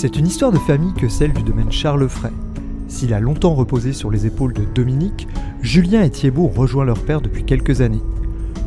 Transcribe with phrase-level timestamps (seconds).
[0.00, 2.32] C'est une histoire de famille que celle du domaine Charles Fray.
[2.88, 5.28] S'il a longtemps reposé sur les épaules de Dominique,
[5.60, 8.00] Julien et Thiebaud ont rejoint leur père depuis quelques années.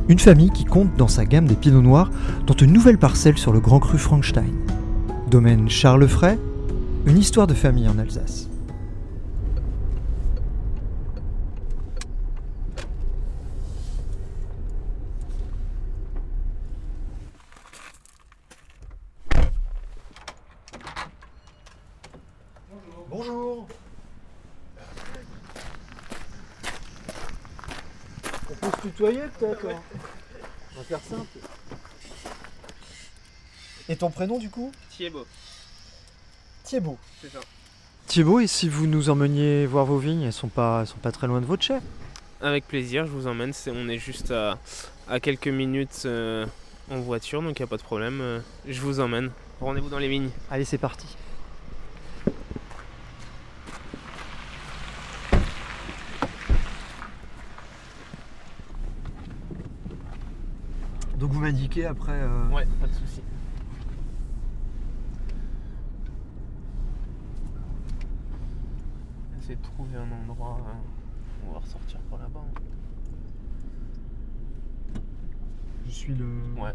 [0.09, 2.11] Une famille qui compte dans sa gamme des pinots noirs,
[2.45, 4.53] dont une nouvelle parcelle sur le Grand Cru Frankenstein.
[5.31, 6.37] Domaine Charles Fray,
[7.07, 8.47] une histoire de famille en Alsace.
[23.15, 23.67] Bonjour.
[28.49, 28.55] On
[29.25, 29.81] hein
[30.75, 31.37] On va faire simple.
[33.89, 34.71] Et ton prénom du coup?
[34.91, 35.25] Thiebaud,
[36.63, 36.97] Thiebaut.
[37.21, 37.39] c'est ça.
[38.07, 41.11] Thiebaut, et si vous nous emmeniez voir vos vignes, elles sont pas, elles sont pas
[41.11, 41.81] très loin de votre chef
[42.41, 43.53] Avec plaisir, je vous emmène.
[43.53, 44.57] C'est- on est juste à,
[45.09, 46.45] à quelques minutes euh,
[46.91, 48.19] en voiture, donc il n'y a pas de problème.
[48.21, 49.31] euh, je vous emmène.
[49.61, 50.29] Rendez-vous dans les vignes.
[50.51, 51.07] Allez, c'est parti.
[61.81, 62.11] Après.
[62.13, 63.21] euh, Ouais, pas de souci.
[69.39, 70.59] Essayer de trouver un endroit.
[70.67, 72.41] euh, on va ressortir par là-bas.
[72.55, 72.61] hein.
[75.85, 76.25] Je suis le.
[76.57, 76.71] Ouais.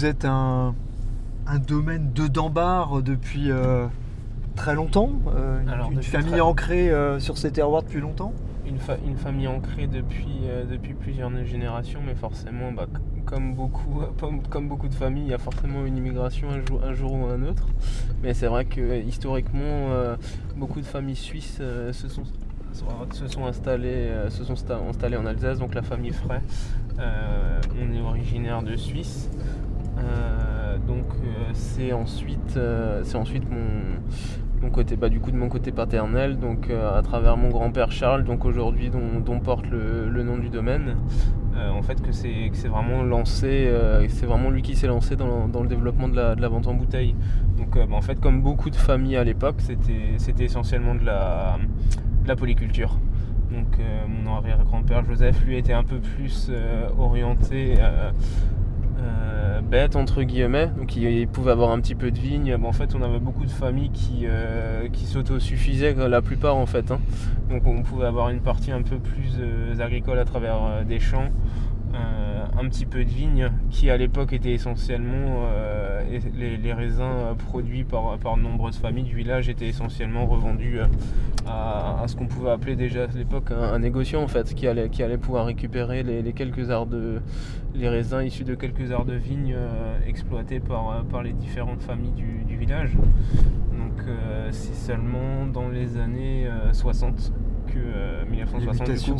[0.00, 0.74] Vous êtes un,
[1.46, 3.86] un domaine de Dambar depuis euh,
[4.56, 8.00] très longtemps euh, une- Alors, Une depuis famille très- ancrée euh, sur ces terroirs depuis
[8.00, 8.32] longtemps
[8.66, 10.38] Une, fa- une famille ancrée depuis,
[10.70, 12.86] depuis plusieurs générations, mais forcément, bah,
[13.26, 16.80] comme, beaucoup, comme, comme beaucoup de familles, il y a forcément une immigration un jour,
[16.82, 17.66] un jour ou un autre.
[18.22, 19.60] Mais c'est vrai que historiquement,
[20.56, 21.58] beaucoup de familles suisses
[21.92, 22.22] se sont
[22.72, 23.42] se sont sont
[25.18, 26.40] en Alsace, donc la famille Frey.
[27.00, 29.28] euh, on est originaire de Suisse.
[30.04, 35.48] Euh, donc euh, c'est ensuite, euh, c'est ensuite mon, côté, bah, du coup de mon
[35.48, 40.48] côté paternel, donc à travers mon grand-père Charles, donc aujourd'hui dont, porte le, nom du
[40.48, 40.96] domaine,
[41.56, 43.72] en fait que c'est c'est vraiment lancé,
[44.08, 46.74] c'est vraiment lui qui s'est lancé dans, dans le développement de la, de vente en
[46.74, 47.14] bouteille.
[47.56, 51.56] Donc bah, en fait comme beaucoup de familles à l'époque, c'était c'était essentiellement de la,
[52.22, 52.98] de la polyculture.
[53.50, 53.78] Donc
[54.08, 56.52] mon arrière-grand-père Joseph lui était un peu plus
[56.98, 57.76] orienté
[59.00, 62.56] euh, euh, bête entre guillemets, donc il, il pouvait avoir un petit peu de vigne.
[62.62, 66.90] En fait, on avait beaucoup de familles qui, euh, s'autosuffisaient, la plupart en fait.
[66.90, 67.00] hein.
[67.48, 71.30] Donc on pouvait avoir une partie un peu plus euh, agricole à travers des champs,
[71.94, 76.02] euh, un petit peu de vigne, qui à l'époque était essentiellement euh,
[76.36, 80.78] les, raisins euh, produits par, par de nombreuses familles du village étaient essentiellement revendus
[81.46, 85.02] à, ce qu'on pouvait appeler déjà à l'époque un, négociant en fait, qui allait, qui
[85.02, 87.20] allait pouvoir récupérer les, quelques arts de
[87.74, 92.12] les raisins issus de quelques arts de vigne euh, exploités par, par les différentes familles
[92.12, 92.92] du, village.
[93.72, 94.04] Donc
[94.50, 97.32] c'est seulement dans les années euh, 60
[97.72, 99.18] que euh, 1960 du coup,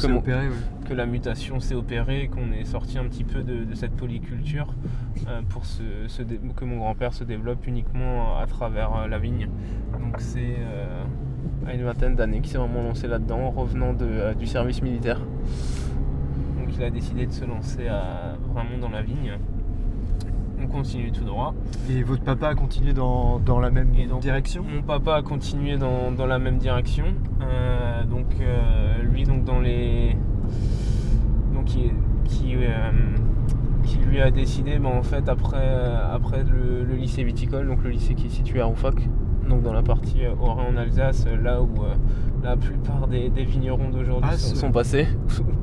[0.89, 4.75] que, la mutation s'est opérée, qu'on est sorti un petit peu de, de cette polyculture
[5.29, 9.19] euh, pour se, se dé- que mon grand-père se développe uniquement à travers euh, la
[9.19, 9.49] vigne.
[9.93, 11.03] Donc c'est euh,
[11.67, 14.83] à une vingtaine d'années qu'il s'est vraiment lancé là-dedans, en revenant de, euh, du service
[14.83, 15.21] militaire.
[16.59, 19.39] Donc il a décidé de se lancer à- vraiment dans la vigne.
[20.63, 21.55] On continue tout droit.
[21.91, 25.77] Et votre papa a continué dans, dans la même donc, direction Mon papa a continué
[25.77, 27.05] dans, dans la même direction.
[27.41, 30.17] Euh, donc euh, lui donc dans les
[31.55, 31.91] donc qui,
[32.25, 32.91] qui, euh,
[33.85, 35.77] qui lui a décidé ben, en fait après,
[36.13, 38.97] après le, le lycée viticole, donc le lycée qui est situé à Roufac,
[39.49, 41.69] donc dans la partie Haut-Rhin en Alsace, là où
[42.43, 45.07] la plupart des, des vignerons d'aujourd'hui Ah, sont, passés.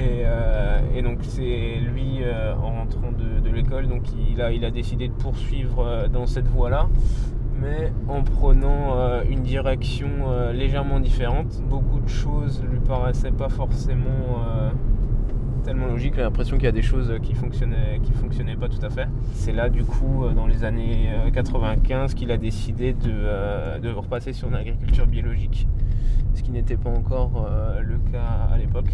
[0.00, 5.08] Et, euh, et donc c'est lui euh, en rentrant de, l'école, donc il a, décidé
[5.08, 6.88] de poursuivre euh, dans cette voie-là,
[7.60, 8.96] mais en prenant
[9.28, 10.08] une direction
[10.54, 11.60] légèrement différente.
[11.68, 14.38] Beaucoup de choses lui paraissaient pas forcément
[15.64, 18.82] tellement logique, j'ai l'impression qu'il y a des choses qui fonctionnaient, qui fonctionnaient pas tout
[18.82, 19.08] à fait.
[19.34, 24.48] C'est là du coup dans les années 95 qu'il a décidé de, de repasser sur
[24.48, 25.68] une agriculture biologique,
[26.34, 27.48] ce qui n'était pas encore
[27.80, 28.92] le cas à l'époque.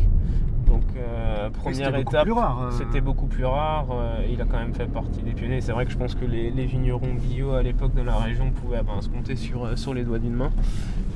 [0.66, 2.70] Donc euh, première étape, euh.
[2.72, 3.86] c'était beaucoup plus rare.
[3.92, 5.60] Euh, il a quand même fait partie des pionniers.
[5.60, 8.82] C'est vrai que je pense que les, vignerons bio à l'époque de la région pouvaient
[8.82, 10.50] ben, se compter sur, sur les doigts d'une main.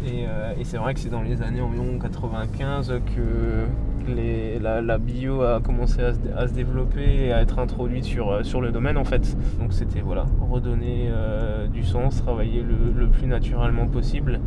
[0.07, 0.25] Et,
[0.65, 3.67] c'est vrai que c'est dans les années environ 95 que
[4.63, 8.97] la, bio a commencé à se, développer et à être introduite sur, sur le domaine
[8.97, 9.37] en fait.
[9.59, 11.11] Donc c'était voilà, redonner
[11.73, 14.41] du sens, travailler le, plus naturellement possible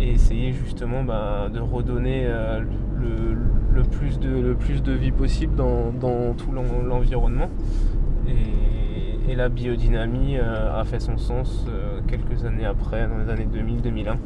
[0.00, 2.26] et essayer justement bah, de redonner
[3.00, 3.36] le
[3.76, 7.48] le plus de, le plus de vie possible dans, tout l'environnement.
[8.28, 13.46] Et, la biodynamie euh, a fait son sens euh, quelques années après, dans les années
[13.52, 14.16] 2000-2001.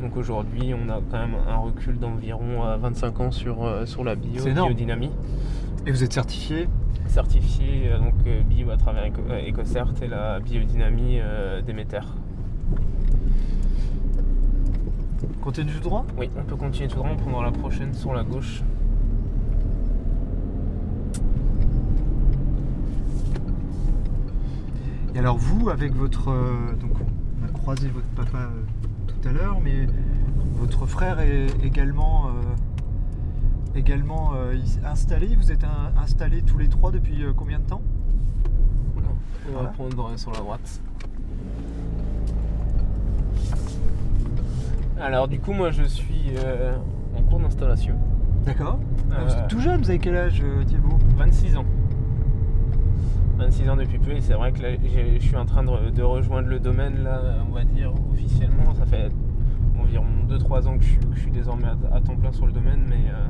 [0.00, 4.14] Donc aujourd'hui, on a quand même un recul d'environ 25 ans sur, euh, sur la
[4.14, 5.10] biodynamie.
[5.86, 6.68] Et vous êtes certifié?
[7.06, 8.14] Certifié donc
[8.46, 9.10] bio à travers
[9.48, 11.18] EcoCert et la biodynamie
[11.66, 12.02] Déméter.
[15.44, 16.06] Continue tout droit?
[16.16, 18.62] Oui, on peut continuer tout droit, on prendra la prochaine sur la gauche.
[25.14, 26.30] Et alors vous, avec votre...
[26.30, 28.62] Euh, donc on a croisé votre papa euh,
[29.06, 29.86] tout à l'heure, mais
[30.54, 34.32] votre frère est également, euh, également
[34.82, 35.36] installé.
[35.36, 35.66] Vous êtes
[35.98, 37.82] installés tous les trois depuis combien de temps?
[39.54, 40.80] On va prendre sur la droite.
[45.00, 46.32] Alors du coup moi je suis
[47.16, 47.94] en cours d'installation.
[48.44, 48.78] D'accord.
[49.08, 50.98] vous êtes tout jeune, vous avez quel âge Thibaut?
[51.16, 51.64] 26 ans.
[53.38, 54.68] 26 ans depuis peu et c'est vrai que là
[55.18, 59.10] je suis en train de, rejoindre le domaine là on va dire officiellement ça fait
[59.78, 63.28] environ 2-3 ans que je, suis désormais à, temps plein sur le domaine mais, euh,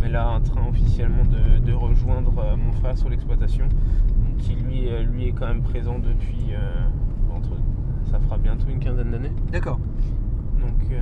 [0.00, 3.68] mais là en train officiellement de, rejoindre euh, mon frère sur l'exploitation
[4.38, 6.54] qui lui, euh, lui est quand même présent depuis
[7.34, 7.50] entre
[8.10, 9.78] ça fera bientôt une quinzaine d'années d'accord
[10.64, 10.98] donc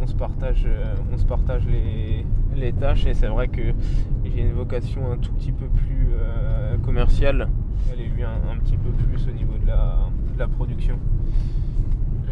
[0.00, 0.66] on se, partage,
[1.12, 3.62] on se partage les, tâches et c'est vrai que
[4.24, 6.08] j'ai une vocation un tout petit peu plus
[6.82, 7.48] commercial,
[7.92, 10.98] elle est lui un, petit peu plus au niveau de la, production.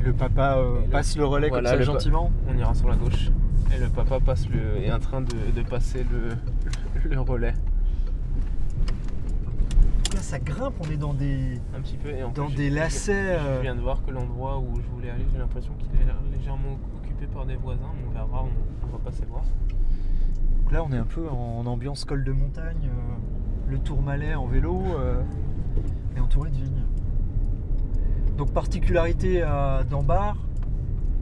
[0.03, 3.31] le papa euh, passe le, relais comme ça gentiment On ira sur la gauche.
[3.75, 7.55] Et le papa passe le, est en train de, passer le, le relais.
[10.25, 13.39] Ça grimpe, on est dans des, un petit peu, dans des lacets.
[13.39, 13.61] Je, euh.
[13.61, 17.27] viens de voir que l'endroit où je voulais aller, j'ai l'impression qu'il est légèrement occupé
[17.27, 19.43] par des voisins, on verra, on, on va passer voir.
[20.63, 22.89] Donc là, on est un peu en ambiance col de montagne.
[22.89, 23.15] Euh
[23.69, 25.23] le Tourmalet en vélo euh,
[26.17, 26.83] et entouré de vignes.
[28.37, 30.37] Donc particularité euh, d'Ambar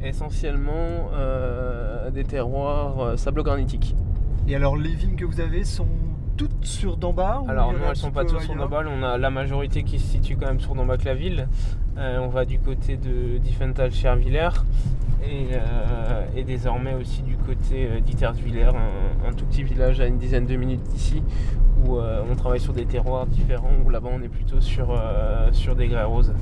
[0.03, 3.95] Essentiellement euh, des terroirs sablo-granitiques.
[4.49, 5.87] Et alors les vignes que vous avez sont
[6.37, 8.85] toutes sur Dambar Alors non, elles sont pas toutes sur Dambar.
[8.87, 11.49] On a la majorité qui se situe quand même sur Dambac-la-Ville.
[11.97, 14.63] on va du côté de Diffenthal-Chervillers
[16.35, 20.57] et, désormais aussi du côté d'Ittersvillers, un, un, tout petit village à une dizaine de
[20.57, 21.23] minutes d'ici,
[21.85, 25.49] où euh, on travaille sur des terroirs différents, où là-bas on est plutôt sur, euh,
[25.53, 26.33] sur des grès roses.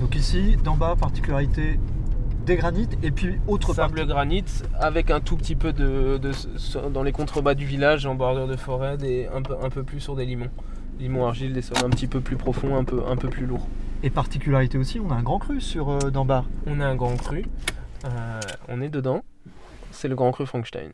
[0.00, 1.78] Donc ici, d'en bas, particularité
[2.48, 4.44] des granites et puis autre Sable granit
[4.80, 6.18] avec un tout petit peu de,
[6.88, 10.00] dans les contrebas du village en bordure de forêt et un peu, un peu plus
[10.00, 10.48] sur des limons.
[10.98, 13.68] Limons argile, des sols un petit peu plus profonds, un peu, un peu plus lourds.
[14.02, 16.46] Et particularité aussi, on a un grand cru sur euh, d'Ambar.
[16.66, 17.44] On a un grand cru.
[18.68, 19.22] on est dedans.
[19.90, 20.92] C'est le grand cru Frankenstein.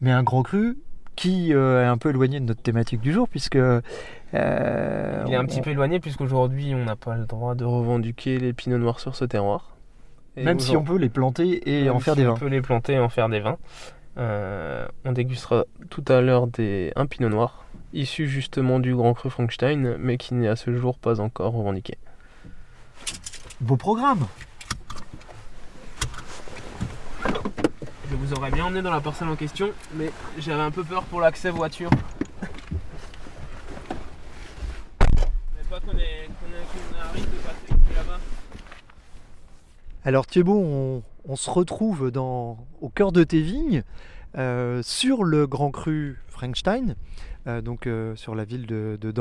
[0.00, 0.78] Mais un grand cru
[1.16, 3.56] qui euh, est un peu éloigné de notre thématique du jour, puisque.
[3.56, 3.82] Euh,
[4.32, 8.54] il est un petit peu éloigné, puisqu'aujourd'hui, on n'a pas le droit de revendiquer les
[8.54, 9.76] pinots noirs sur ce terroir.
[10.36, 12.32] Même si on peut les planter et en faire des vins.
[12.32, 13.58] On peut les planter et en faire des vins.
[14.18, 19.30] Euh, on dégustera tout à l'heure des, un pinot noir, issu justement du Grand Cru
[19.30, 21.96] Frankenstein, mais qui n'est à ce jour pas encore revendiqué.
[23.60, 24.26] Beau programme
[28.10, 31.04] Je vous aurais bien emmené dans la personne en question, mais j'avais un peu peur
[31.04, 31.90] pour l'accès voiture.
[35.70, 38.18] pas qu'on arrive de passer là-bas.
[40.04, 43.82] Alors Thibaut, on, se retrouve dans, au cœur de tes vignes,
[44.38, 46.96] euh, sur le Grand Cru Frankenstein,
[47.46, 49.12] euh, donc euh, sur la ville de, de.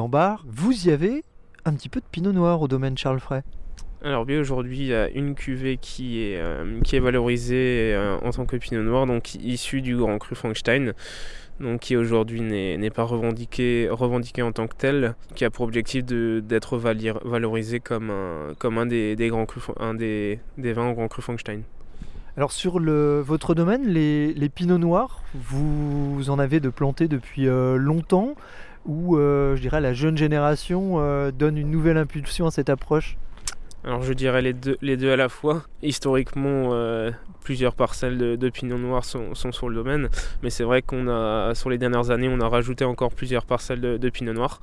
[0.46, 1.24] Vous y avez
[1.66, 3.42] un petit peu de pinot noir au domaine Charles Fray.
[4.02, 6.42] Alors bien aujourd'hui il y a une cuvée qui est,
[6.86, 10.94] qui est valorisée en tant que pinot noir, donc issue du Grand Cru Frankenstein,
[11.60, 16.06] donc qui aujourd'hui n'est pas revendiqué, revendiqué en tant que tel, qui a pour objectif
[16.06, 20.94] d'être valorisé comme un, comme un des, des grands crus, un des, des vins au
[20.94, 21.24] Grand Cru.
[22.38, 27.48] Alors sur le, votre domaine, les, les pinots noirs, vous en avez de plantés depuis
[27.48, 28.36] euh, longtemps
[28.86, 33.18] ou euh, je dirais la jeune génération euh, donne une nouvelle impulsion à cette approche?
[33.84, 35.64] Alors je dirais les deux, les deux à la fois.
[35.82, 37.12] Historiquement, euh,
[37.44, 40.10] plusieurs parcelles de, de pinot noir sont, sur le domaine,
[40.44, 43.80] mais c'est vrai qu'on a, sur les dernières années, on a rajouté encore plusieurs parcelles
[43.82, 44.60] de, de pinot noir.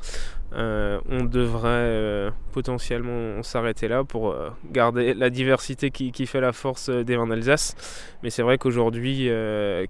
[0.53, 6.53] Euh, on devrait euh, potentiellement s'arrêter là pour euh, garder la diversité qui, fait la
[6.53, 7.75] force des vins d'Alsace.
[8.23, 9.29] Mais c'est vrai qu'aujourd'hui,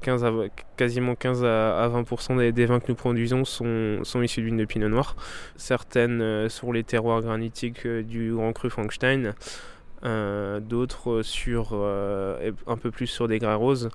[0.01, 0.33] 15 à-
[0.77, 4.89] quasiment 15 à, à 20% des, vins que nous produisons sont, issus d'une de pinot
[4.89, 5.17] noir.
[5.57, 9.35] Certaines sur les terroirs granitiques du Grand Cru Frankenstein.
[10.05, 13.89] Euh, d'autres sur euh, un peu plus sur des grès roses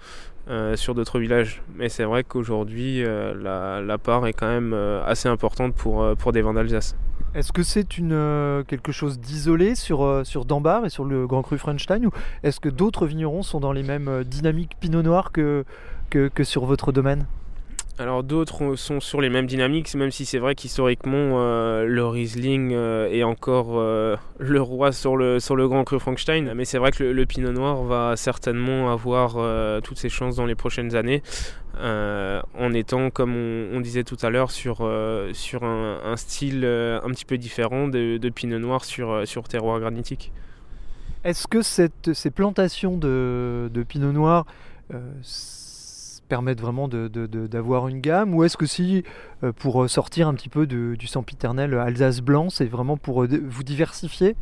[0.50, 1.62] euh, sur d'autres villages.
[1.76, 4.74] Mais c'est vrai qu'aujourd'hui la, part est quand même
[5.06, 6.96] assez importante pour, pour des vins d'Alsace.
[7.34, 10.46] Est-ce que c'est une, quelque chose d'isolé sur, sur
[10.86, 12.12] et sur le Grand Cru Frenstein ou
[12.44, 15.64] est-ce que d'autres vignerons sont dans les mêmes dynamiques pinot noir que,
[16.10, 17.26] que sur votre domaine?
[18.02, 22.74] Alors d'autres sont sur les mêmes dynamiques, même si c'est vrai qu'historiquement euh, le Riesling
[22.74, 26.52] euh, est encore euh, le roi sur le, sur le Grand Cru Frankenstein.
[26.56, 29.36] Mais c'est vrai que le, Pinot Noir va certainement avoir
[29.84, 31.22] toutes ses chances dans les prochaines années,
[31.78, 37.88] en étant, comme on, disait tout à l'heure, sur, un, style un petit peu différent
[37.88, 40.32] de, Pinot Noir sur, terroir granitique.
[41.24, 44.48] Est-ce que ces plantations de, pinot noir
[46.32, 49.04] permettent vraiment d'avoir une gamme ou est-ce que si
[49.44, 53.64] euh, pour sortir un petit peu du sempiternel Alsace blanc c'est vraiment pour euh, vous
[53.64, 54.38] diversifier?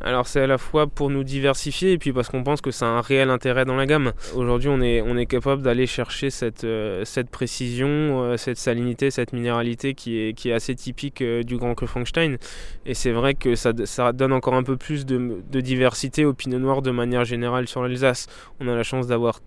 [0.00, 2.86] Alors c'est à la fois pour nous diversifier et puis parce qu'on pense que ça
[2.86, 4.12] a un réel intérêt dans la gamme.
[4.34, 7.88] Aujourd'hui on est, capable d'aller chercher cette, euh, précision,
[8.22, 12.36] euh, cette salinité, cette minéralité qui est, assez typique euh, du Grand Cru Frankenstein.
[12.84, 16.34] Et c'est vrai que ça, ça donne encore un peu plus de, de diversité au
[16.34, 18.26] Pinot Noir de manière générale sur l'Alsace.
[18.60, 19.40] On a la chance d'avoir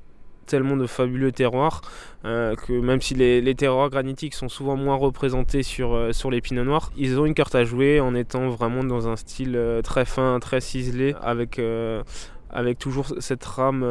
[0.49, 1.81] tellement de fabuleux terroirs
[2.25, 6.41] euh, que même si les, terroirs granitiques sont souvent moins représentés sur, euh, sur les
[6.41, 9.81] pinots noirs, ils ont une carte à jouer en étant vraiment dans un style euh,
[9.81, 12.03] très fin, très ciselé, avec, euh,
[12.49, 13.85] avec toujours cette rame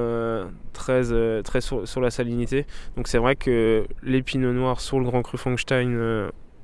[0.72, 1.02] très,
[1.42, 2.66] très sur, la salinité.
[2.96, 5.96] Donc c'est vrai que les pinots noirs sur le Grand Cru Frankenstein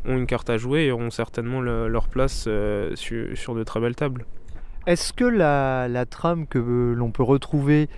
[0.06, 2.48] ont une carte à jouer et auront certainement le- leur place
[2.94, 4.26] sur, de très belles tables.
[4.86, 7.88] Est-ce que la, trame que l'on peut retrouver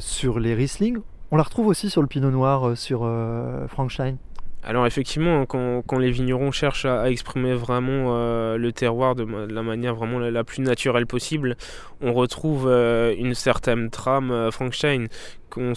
[0.00, 1.00] sur les Riesling,
[1.32, 4.16] on la retrouve aussi sur le pinot noir euh, sur euh, Frankenstein
[4.64, 9.62] Alors effectivement, quand, quand les vignerons cherchent à, exprimer vraiment euh, le terroir de, la
[9.62, 11.56] manière vraiment la, plus naturelle possible,
[12.00, 15.08] on retrouve euh, une certaine trame euh, Frankenstein.
[15.50, 15.72] Qu'on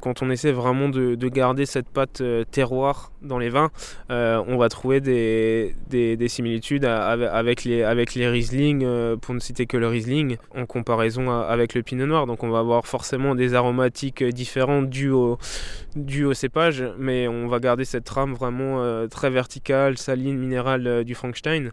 [0.00, 3.70] Quand on, essaie vraiment de, de garder cette patte euh, terroir dans les vins,
[4.10, 9.40] euh, on va trouver des, des, des similitudes avec, les, avec Riesling, euh, pour ne
[9.40, 12.26] citer que le Riesling, en comparaison avec le Pinot Noir.
[12.26, 15.38] Donc on va avoir forcément des aromatiques différentes dues au,
[16.34, 21.70] cépage, mais on va garder cette trame vraiment très verticale, saline, minérale du Frankenstein.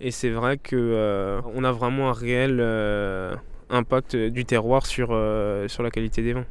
[0.00, 2.60] Et c'est vrai que euh, on a vraiment un réel
[3.70, 6.46] impact du terroir sur la qualité des vins.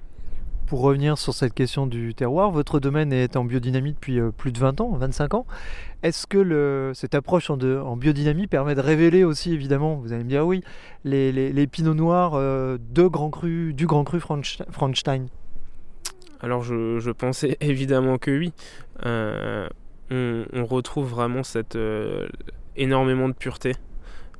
[0.68, 4.52] Pour revenir sur cette question du terroir, votre domaine est en biodynamie depuis euh, plus
[4.52, 5.46] de 20 ans, 25 ans.
[6.02, 7.58] Est-ce que cette approche en,
[7.96, 10.64] biodynamie permet de révéler aussi, évidemment, vous allez me dire oui,
[11.04, 15.28] les, pinots noirs euh, de Grand Cru, du Grand Cru Frankenstein-
[16.42, 18.52] Alors je, pensais évidemment que oui.
[19.06, 19.68] Euh,
[20.10, 21.78] on, retrouve vraiment cette
[22.76, 23.74] énormément de pureté.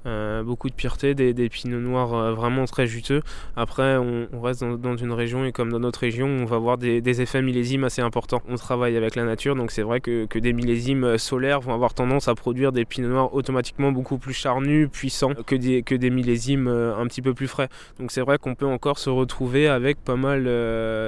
[0.06, 3.22] Euh, beaucoup de pureté, des, des pinots noirs euh, vraiment très juteux.
[3.56, 7.22] Après, on, reste dans, une région et comme dans notre région, on va avoir des,
[7.22, 8.42] effets millésimes assez importants.
[8.48, 11.94] On travaille avec la nature, donc c'est vrai que, des millésimes euh, solaires vont avoir
[11.94, 17.08] tendance à produire des pinots noirs automatiquement beaucoup plus charnus, puissants que des, millésimes un
[17.08, 17.70] petit peu plus frais.
[18.00, 20.44] Donc c'est vrai qu'on peut encore se retrouver avec pas mal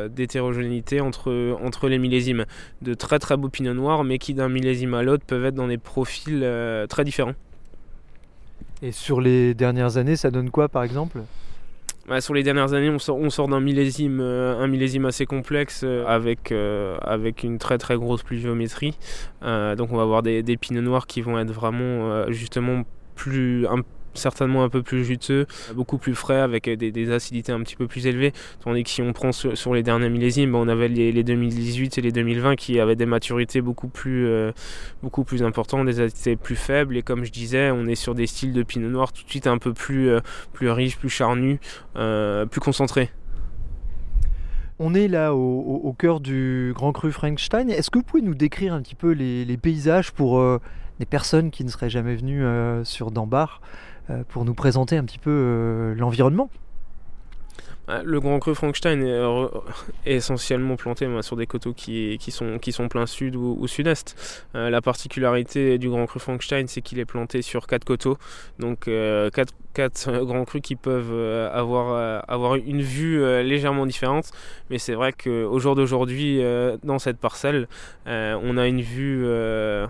[0.09, 2.45] d'hétérogénéité entre, entre les millésimes.
[2.81, 5.67] De très très beaux pinots noirs, mais qui d'un millésime à l'autre peuvent être dans
[5.67, 6.45] des profils
[6.89, 7.33] très différents.
[8.81, 11.21] Et sur les dernières années, ça donne quoi par exemple?
[12.07, 15.25] Bah, sur les dernières années, on sort, on sort d'un millésime, euh, un millésime assez
[15.25, 18.97] complexe euh, avec, euh, avec une très très grosse pluviométrie.
[19.41, 22.83] Donc on va avoir des, pinots noirs qui vont être vraiment justement
[23.15, 23.65] plus,
[24.17, 28.07] certainement un peu plus juteux, beaucoup plus frais avec des, acidités un petit peu plus
[28.07, 28.33] élevées.
[28.63, 31.97] Tandis que si on prend sur, les derniers millésimes, bah, on avait les, les 2018
[31.97, 34.51] et les 2020 qui avaient des maturités beaucoup plus, euh,
[35.01, 36.97] beaucoup plus importantes, des acidités plus faibles.
[36.97, 39.47] Et comme je disais, on est sur des styles de pinot noir tout de suite
[39.47, 40.19] un peu plus, euh,
[40.53, 41.59] plus riches, plus charnus,
[41.95, 43.09] euh, plus concentrés.
[44.79, 47.71] On est là au, cœur du Grand Cru Frankenstein.
[47.71, 50.39] Est-ce que vous pouvez nous décrire un petit peu les, les paysages pour
[50.99, 52.43] des personnes qui ne seraient jamais venues
[52.85, 53.59] sur Dambar,
[54.29, 56.49] pour nous présenter un petit peu euh, l'environnement
[57.87, 59.47] Ah, Le Grand Cru Frankenstein est, euh,
[60.05, 64.15] est essentiellement planté sur des coteaux qui, sont, qui sont plein sud ou, sud-est.
[64.55, 68.17] Euh, la particularité du Grand Cru Frankenstein, c'est qu'il est planté sur quatre coteaux,
[68.59, 73.21] donc euh, quatre, quatre euh, grands crus qui peuvent euh, avoir, euh, avoir une vue
[73.21, 74.31] euh, légèrement différente.
[74.69, 77.67] Mais c'est vrai qu'au jour d'aujourd'hui, euh, dans cette parcelle,
[78.07, 79.85] euh, on a une vue euh,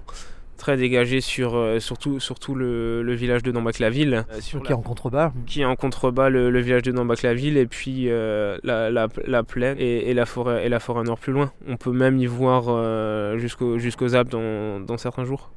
[0.58, 4.26] très dégagée sur, euh, surtout, surtout le, le village de Dambac-la-Ville.
[4.32, 5.32] euh, sur Qui est en contrebas.
[5.46, 9.44] qui est en contrebas le, le village de Nambac-la-Ville et puis euh, la, la, la
[9.44, 11.52] plaine et, et la forêt et la forêt nord plus loin.
[11.68, 15.52] On peut même y voir euh, jusqu'au, jusqu'aux Alpes dans, dans certains jours,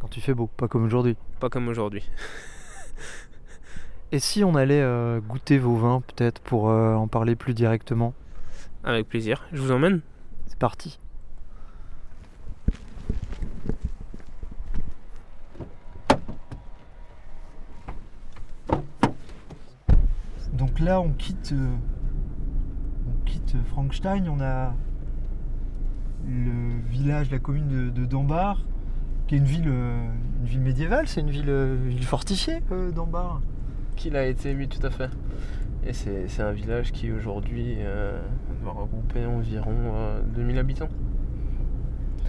[0.00, 1.16] Quand il fait beau, pas comme aujourd'hui.
[1.40, 2.08] pas comme aujourd'hui.
[4.12, 4.84] Et si on allait
[5.28, 8.14] goûter vos vins, peut-être, pour en parler plus directement?
[8.84, 9.44] Avec plaisir.
[9.52, 10.02] Je vous emmène?
[10.46, 11.00] C'est parti.
[20.64, 21.76] Donc là, on quitte, euh,
[23.06, 24.30] on Frankenstein.
[24.30, 24.72] On a
[26.26, 28.16] le village, la commune de, de
[29.26, 30.06] qui est une ville, euh,
[30.40, 31.06] une ville médiévale.
[31.06, 32.62] C'est une ville, euh, fortifiée,
[32.94, 33.42] Dambar.
[33.96, 35.10] Qu'il a été, oui, tout à fait.
[35.86, 37.76] Et c'est, un village qui aujourd'hui
[38.62, 40.88] doit regrouper environ euh, 2000 habitants.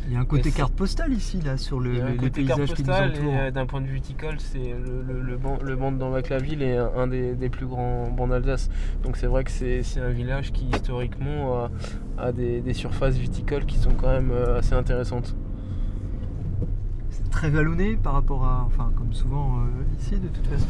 [0.07, 2.59] Il y a un côté carte postale ici, là, sur le, un les côté carte
[2.59, 3.33] paysages qui nous entourent.
[3.39, 6.61] euh, d'un point de vue viticole, c'est le, le, le, ban- le banc de Dambac-la-Ville
[6.61, 8.69] est un, un des, des plus grands bancs d'Alsace.
[9.03, 11.71] Donc c'est vrai que c'est un village qui historiquement a,
[12.19, 15.35] a des, des surfaces viticoles qui sont quand même euh, assez intéressantes.
[17.09, 18.63] C'est très vallonné par rapport à.
[18.67, 20.67] Enfin, comme souvent euh, ici, de toute façon.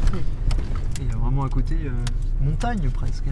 [1.00, 1.90] Il y a vraiment un côté euh,
[2.42, 3.26] montagne presque.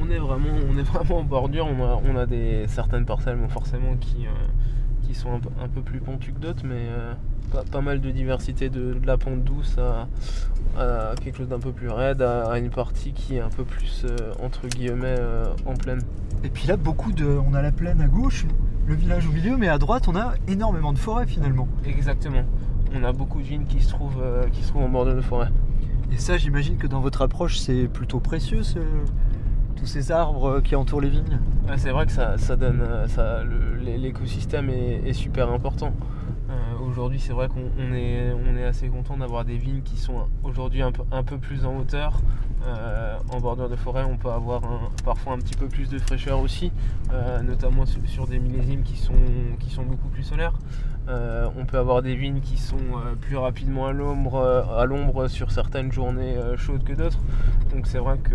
[0.00, 3.36] On est vraiment, on est vraiment en bordure, on a, on a des, certaines parcelles
[3.36, 4.30] bon, forcément qui, euh,
[5.12, 7.12] qui sont un peu, un peu plus pentues que d'autres, mais euh,
[7.52, 10.08] pas, pas mal de diversité de, de la pente douce à,
[10.80, 13.64] à quelque chose d'un peu plus raide, à, à une partie qui est un peu
[13.64, 16.00] plus euh, entre guillemets euh, en pleine.
[16.44, 17.24] Et puis là, beaucoup de.
[17.26, 18.46] On a la plaine à gauche,
[18.86, 21.68] le village au milieu, mais à droite, on a énormément de forêt finalement.
[21.84, 22.42] Exactement.
[22.94, 24.22] On a beaucoup de vignes qui se trouvent,
[24.52, 25.48] qui se trouvent en bordure de forêt.
[26.12, 28.78] Et ça, j'imagine que dans votre approche, c'est plutôt précieux, ce-
[29.86, 31.38] ces arbres euh, qui entourent les vignes.
[31.76, 35.92] C'est vrai que ça, donne, euh, l'écosystème est, super important.
[36.50, 36.54] Euh,
[36.86, 40.92] aujourd'hui, c'est vrai qu'on on est, assez content d'avoir des vignes qui sont aujourd'hui un
[41.22, 42.20] peu, plus en hauteur.
[43.30, 44.62] En bordure de forêt, on peut avoir
[45.04, 46.70] parfois un petit peu plus de fraîcheur aussi,
[47.42, 50.54] notamment sur, des millésimes qui sont beaucoup plus solaires.
[51.08, 54.84] Euh, on peut avoir des vignes qui sont euh, plus rapidement à l'ombre, euh, à
[54.84, 57.18] l'ombre sur certaines journées chaudes que d'autres.
[57.74, 58.34] Donc c'est vrai que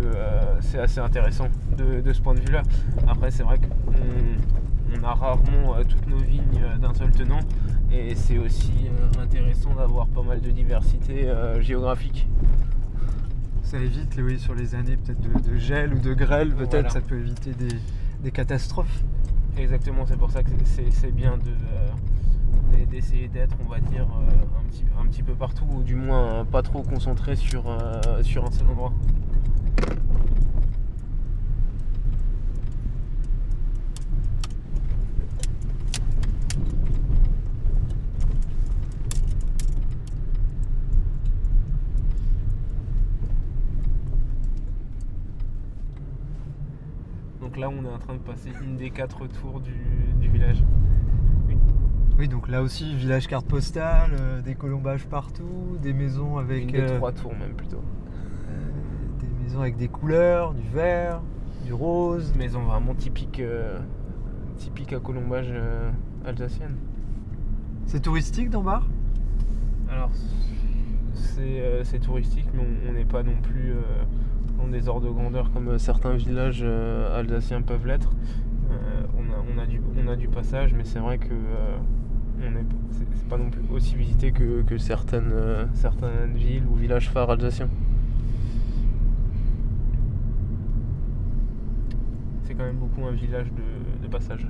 [0.60, 2.62] c'est assez intéressant de, de ce point de vue-là.
[3.08, 7.40] Après c'est vrai qu'on on a rarement toutes nos vignes d'un seul tenant
[7.92, 8.72] et c'est aussi
[9.20, 12.26] intéressant d'avoir pas mal de diversité géographique.
[13.62, 16.88] Ça évite, oui, sur les années peut-être de, de gel ou de grêle, peut-être, Voilà.
[16.90, 17.68] ça peut éviter des,
[18.22, 19.02] des catastrophes.
[19.58, 24.70] Exactement, c'est pour ça que c'est bien euh, d'essayer d'être, on va dire, euh, un,
[24.70, 27.64] petit, un petit peu partout, ou du moins euh, pas trop concentré sur,
[28.22, 28.92] sur un seul endroit.
[47.58, 49.74] Là, on est en train de passer une des quatre tours du,
[50.20, 50.62] du village.
[52.18, 56.64] Oui, donc là aussi, village carte postale, euh, des colombages partout, des maisons avec.
[56.64, 57.76] Une des euh, trois tours même plutôt.
[58.48, 61.20] euh, des maisons avec des couleurs, du vert,
[61.64, 62.34] du rose.
[62.36, 63.78] Maison vraiment typique, euh,
[64.56, 65.90] typique à colombage euh,
[66.24, 66.74] alsacienne.
[67.86, 68.86] C'est touristique dans Bar?
[69.88, 70.10] Alors,
[71.14, 73.70] c'est euh, c'est touristique, mais on- on n'est pas non plus
[74.66, 78.10] des ordres de grandeur comme euh, certains villages euh, alsaciens peuvent l'être.
[78.70, 81.34] Euh, on, a, du, passage, mais c'est vrai que
[82.90, 85.32] c'est pas non plus aussi visité que, certaines,
[86.34, 87.68] villes ou villages phares alsaciens.
[92.44, 93.48] C'est quand même beaucoup un village
[94.02, 94.46] de passage.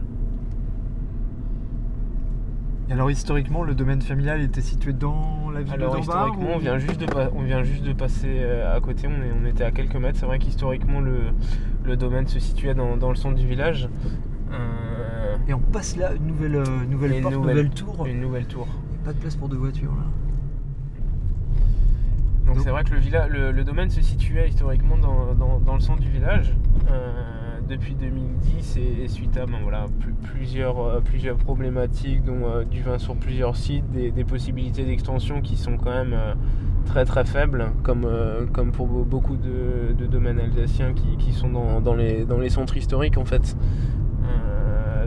[2.89, 6.53] Et alors historiquement, le domaine familial était situé dans la ville Alors de Dambar historiquement,
[6.53, 9.33] ou- on vient juste de, on vient juste de passer euh, à côté, on, est,
[9.43, 10.19] on était à quelques mètres.
[10.19, 11.21] C'est vrai qu'historiquement, le,
[11.85, 13.91] le domaine se situait dans, dans le centre du village.
[14.53, 18.07] Euh, Et on passe là, une nouvelle, euh, nouvelle Une porte, nouvelle- nouvelle tour.
[18.07, 18.67] une nouvelle tour.
[18.71, 20.05] Il n'y a pas de place pour deux voitures là.
[22.47, 25.75] Donc c'est vrai que le, villa- le, le domaine se situait historiquement dans, dans- dans
[25.75, 26.55] le centre du village.
[26.91, 33.15] Euh, depuis 2010 et, suite à ben euh, plusieurs problématiques, dont euh, du vin sur
[33.15, 36.35] plusieurs sites, des, possibilités d'extension qui sont quand même euh,
[36.87, 38.07] très très faible, comme,
[38.73, 43.57] pour beaucoup de, domaines alsaciens qui, sont dans, les, centres historiques en fait.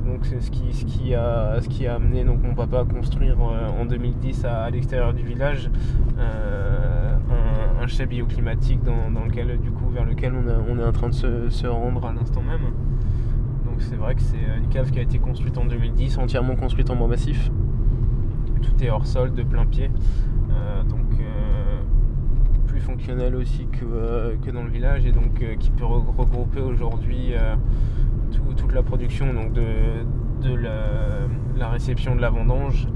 [0.06, 2.86] donc c'est ce qui, ce, qui a, ce qui a amené donc, mon papa à
[2.86, 5.70] construire en 2010 à, l'extérieur du village
[7.82, 11.68] un, chai bioclimatique dans, lequel, du coup, vers lequel on, est en train de se,
[11.68, 12.72] rendre à l'instant même.
[13.66, 16.90] Donc c'est vrai que c'est une cave qui a été construite en 2010, entièrement construite
[16.90, 17.52] en bois massif.
[18.62, 19.90] Tout est hors sol, de plein pied.
[20.52, 21.82] Euh, donc euh,
[22.68, 27.34] plus fonctionnel aussi que, euh, que, dans le village et donc qui peut regrouper aujourd'hui
[28.58, 29.64] toute la production donc de,
[30.42, 30.56] de
[31.58, 32.88] la, réception de la vendange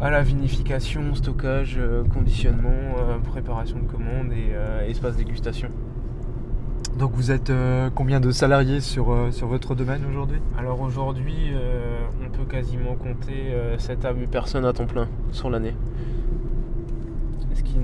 [0.00, 1.78] la vinification, stockage,
[2.12, 2.70] conditionnement,
[3.24, 5.70] préparation de commandes et espace dégustation.
[6.98, 10.38] Donc vous êtes euh, combien de salariés sur, euh, sur votre domaine aujourd'hui?
[10.56, 15.50] Alors aujourd'hui, euh, on peut quasiment compter 7 à 8 personnes à temps plein sur
[15.50, 15.74] l'année.
[17.52, 17.74] Ce qui,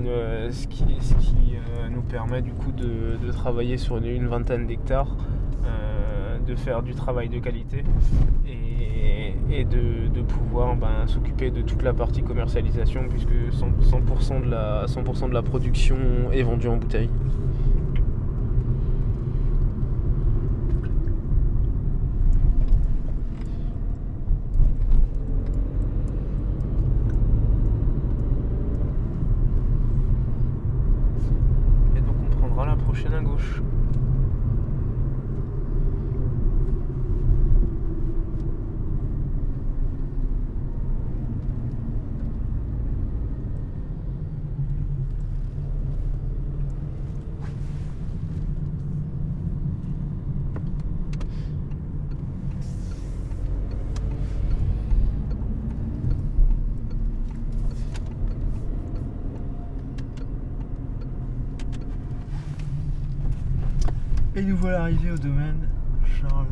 [1.01, 1.35] ce qui,
[1.91, 5.15] nous permet du coup de, travailler sur une, vingtaine d'hectares,
[6.45, 7.83] de faire du travail de qualité
[8.47, 15.27] et, de, pouvoir ben, s'occuper de toute la partie commercialisation puisque 100%, de la, 100
[15.27, 15.97] de la production
[16.31, 17.09] est vendue en bouteille.
[32.91, 33.61] prochaine à gauche.
[64.81, 65.69] Arrivés au domaine
[66.07, 66.47] Charles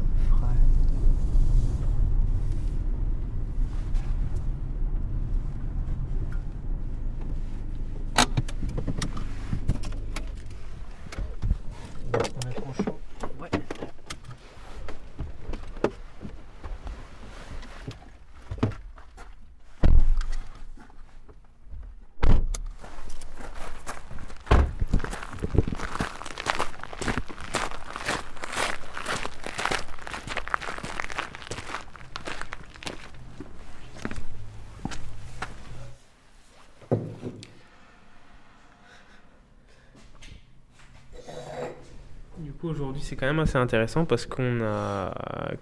[42.69, 45.13] aujourd'hui, c'est quand même assez intéressant parce qu'on a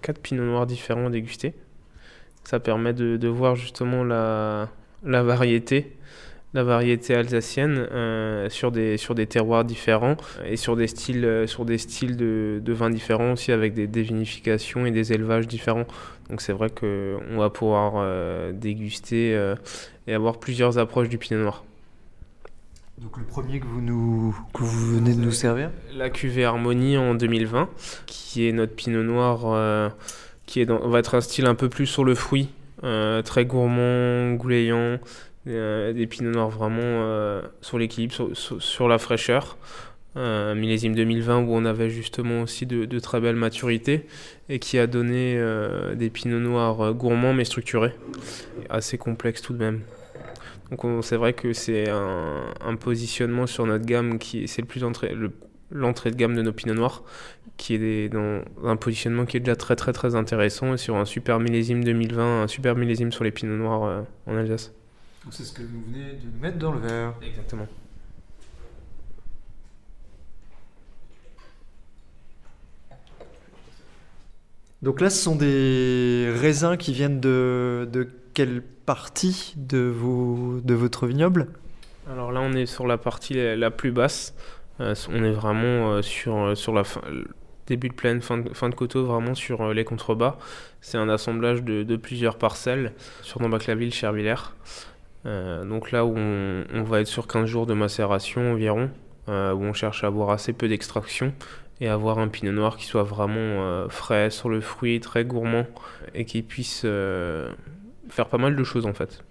[0.02, 1.54] quatre pinots noirs différents à déguster.
[2.43, 4.70] Ça permet de, voir justement la,
[5.04, 5.93] variété,
[6.54, 10.15] la variété alsacienne euh, sur, des, des terroirs différents
[10.46, 14.86] et sur des styles, euh, sur des styles de, vins différents aussi avec des, dévinifications
[14.86, 15.88] et des élevages différents.
[16.30, 19.32] Donc c'est vrai qu'on va pouvoir euh, déguster
[20.08, 21.63] et avoir plusieurs approches du pinot noir.
[23.02, 25.70] Donc le premier que vous, nous, que vous venez de nous servir?
[25.96, 27.70] La cuvée Harmonie en 2020,
[28.08, 29.90] qui est notre pinot noir, euh,
[30.48, 32.50] qui est va être un style un peu plus sur le fruit,
[32.84, 34.98] euh, très gourmand, goulayant,
[35.46, 39.58] euh, des pinots noirs vraiment sur l'équilibre, sur, la fraîcheur.
[40.16, 44.08] millésime 2020 où on avait justement aussi de, de, très belles maturités
[44.50, 45.40] et qui a donné
[45.96, 47.94] des pinots noirs gourmands mais structurés,
[48.72, 49.82] assez complexes tout de même.
[50.69, 54.82] Donc c'est vrai que c'est un, positionnement sur notre gamme qui c'est le plus
[55.71, 57.03] l'entrée de gamme de nos pinots noirs,
[57.58, 61.06] qui est dans un positionnement qui est déjà très très très intéressant et sur un
[61.06, 64.73] super millésime 2020, un super millésime sur les pinots noirs euh, en Alsace.
[65.23, 67.13] Donc c'est ce que vous venez de nous mettre dans le verre.
[67.21, 67.67] Exactement.
[74.84, 80.76] Donc là, ce sont des raisins qui viennent de, de quelle partie de, vos, de
[80.76, 81.47] votre vignoble?
[82.08, 84.36] Alors là, on est sur la partie la, plus basse.
[84.80, 87.02] Euh, on est vraiment euh, sur, euh, sur la fin,
[87.65, 90.38] début de plaine, fin de, fin de coteau, vraiment sur les contrebas.
[90.82, 93.91] C'est un assemblage de, plusieurs parcelles sur Nambac-la-Ville,
[95.26, 98.91] donc là où on, on, va être sur 15 jours de macération environ,
[99.28, 101.34] où on cherche à avoir assez peu d'extraction
[101.82, 105.65] et avoir un pinot noir qui soit vraiment frais sur le fruit, très gourmand
[106.13, 106.86] et qui puisse
[108.10, 109.24] faire pas mal de choses en fait.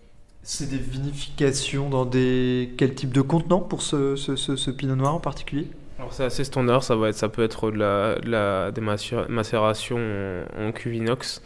[0.43, 5.15] C'est des vinifications dans des quel type de contenant pour ce, ce, ce, pinot noir
[5.15, 5.69] en particulier?
[5.99, 8.81] Alors c'est assez standard, ça, va être, ça peut être de la, de la, des
[8.81, 9.99] macérations
[10.57, 11.43] en, en cuve inox.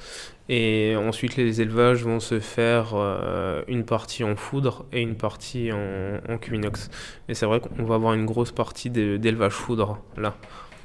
[0.53, 5.71] Et ensuite, les élevages vont se faire euh, une partie en foudre et une partie
[5.71, 6.91] en, en cuve inox.
[7.29, 10.35] Et c'est vrai qu'on va avoir une grosse partie d'élevage foudre là.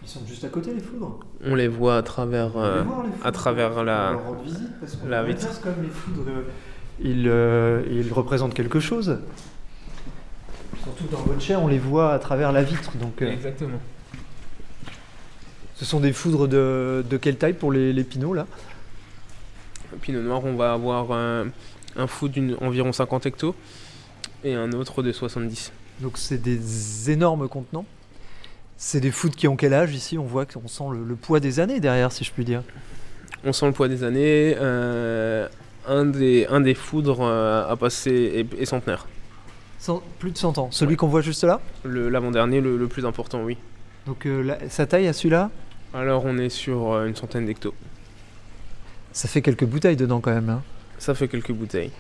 [0.05, 2.83] Ils sont juste à côté les foudres On les voit à travers, euh,
[3.23, 5.61] à travers la, visite, parce la vitre.
[5.61, 6.43] Comme les foudres, euh,
[6.99, 9.17] ils, euh, ils représentent quelque chose.
[10.83, 12.95] Surtout dans votre chair, on les voit à travers la vitre.
[12.97, 13.79] Donc, euh, Exactement.
[15.75, 18.45] ce sont des foudres de, de quelle taille pour les, les pinots là?
[20.01, 21.47] Pinot Noir, on va avoir un,
[21.95, 23.55] un foudre d'environ 50 hectos
[24.43, 25.71] et un autre de 70.
[26.01, 27.85] Donc c'est des énormes contenants?
[28.77, 30.17] C'est des foudres qui ont quel âge ici?
[30.17, 32.61] On voit qu'on sent le, le poids des années derrière, si je puis dire.
[33.45, 34.55] On sent le poids des années.
[34.59, 35.47] euh,
[35.88, 38.11] un, des, un des foudres euh, a passé
[38.51, 39.07] est, est centenaire.
[39.79, 40.69] Cent- plus de 100 ans.
[40.71, 41.61] Celui qu'on voit juste là?
[41.83, 43.57] Le- L'avant-dernier, le, le plus important, oui.
[44.07, 45.51] Donc euh, la- sa taille à celui-là?
[45.93, 47.73] Alors on est sur euh, une centaine d'hectos.
[49.13, 50.49] Ça fait quelques bouteilles dedans quand même.
[50.49, 50.61] hein.
[50.97, 51.91] Ça fait quelques bouteilles.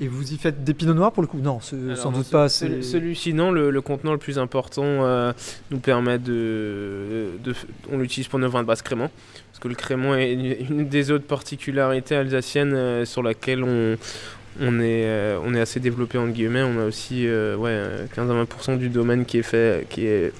[0.00, 1.38] Et vous y faites des pinots noirs pour le coup?
[1.38, 2.48] Non, ce- Alors, sans non, doute ce- pas.
[2.48, 5.32] Celui-ci, non, le, le contenant le plus important euh,
[5.70, 7.54] nous permet de, de-
[7.90, 9.10] On l'utilise pour nos vins de basse crément.
[9.50, 13.96] Parce que le crément est une, une des autres particularités alsaciennes euh, sur laquelle on,
[14.60, 16.62] on, est, euh, on est assez développé, entre guillemets.
[16.62, 17.28] On a aussi ouais,
[17.70, 19.86] euh, 15 à 20% du domaine qui est fait.
[19.90, 20.32] Qui est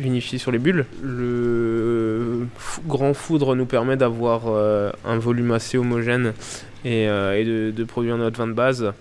[0.00, 0.86] vinifié sur les bulles.
[1.02, 2.46] Le
[2.86, 6.32] grand foudre nous permet d'avoir euh, un volume assez homogène
[6.84, 8.92] et, euh, de, produire notre vin de base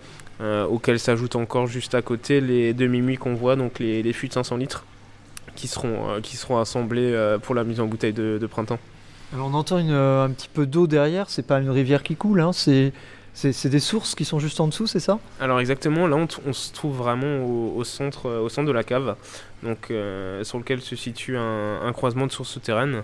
[0.41, 4.27] euh, auquel s'ajoutent encore juste à côté les demi-muits qu'on voit, donc les, les fûts
[4.27, 4.85] de 500 litres,
[5.55, 8.79] qui seront, qui seront assemblés pour la mise en bouteille de, printemps.
[9.33, 11.29] Alors on entend un petit peu d'eau derrière.
[11.29, 12.39] C'est pas une rivière qui coule.
[12.39, 12.93] Hein, c'est
[13.39, 15.17] c'est des sources qui sont juste en dessous, c'est ça?
[15.39, 18.83] Alors exactement, là on, se trouve vraiment au, au centre, euh, au centre de la
[18.83, 19.15] cave,
[19.63, 23.03] donc, euh, sur lequel se situe un, un croisement de sources souterraines.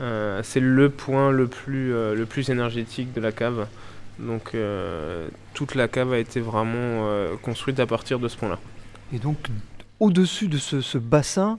[0.00, 3.66] Euh, C'est le point le plus, euh, le plus énergétique de la cave.
[4.18, 4.54] Donc
[5.54, 7.08] toute la cave a été vraiment
[7.40, 8.58] construite à partir de ce point-là.
[9.14, 9.38] Et donc
[9.98, 11.58] au-dessus de ce, ce bassin,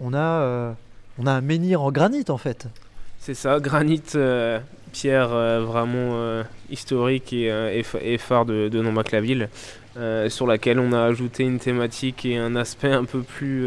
[0.00, 0.74] on a
[1.18, 2.66] on a un menhir en granit en fait.
[3.20, 4.00] C'est ça, granit,
[4.92, 9.48] pierre euh, vraiment euh, historique et, euh, et ph- et phare de, de Nombach-la-Ville,
[9.96, 13.66] euh, sur laquelle on a ajouté une thématique et un aspect un peu plus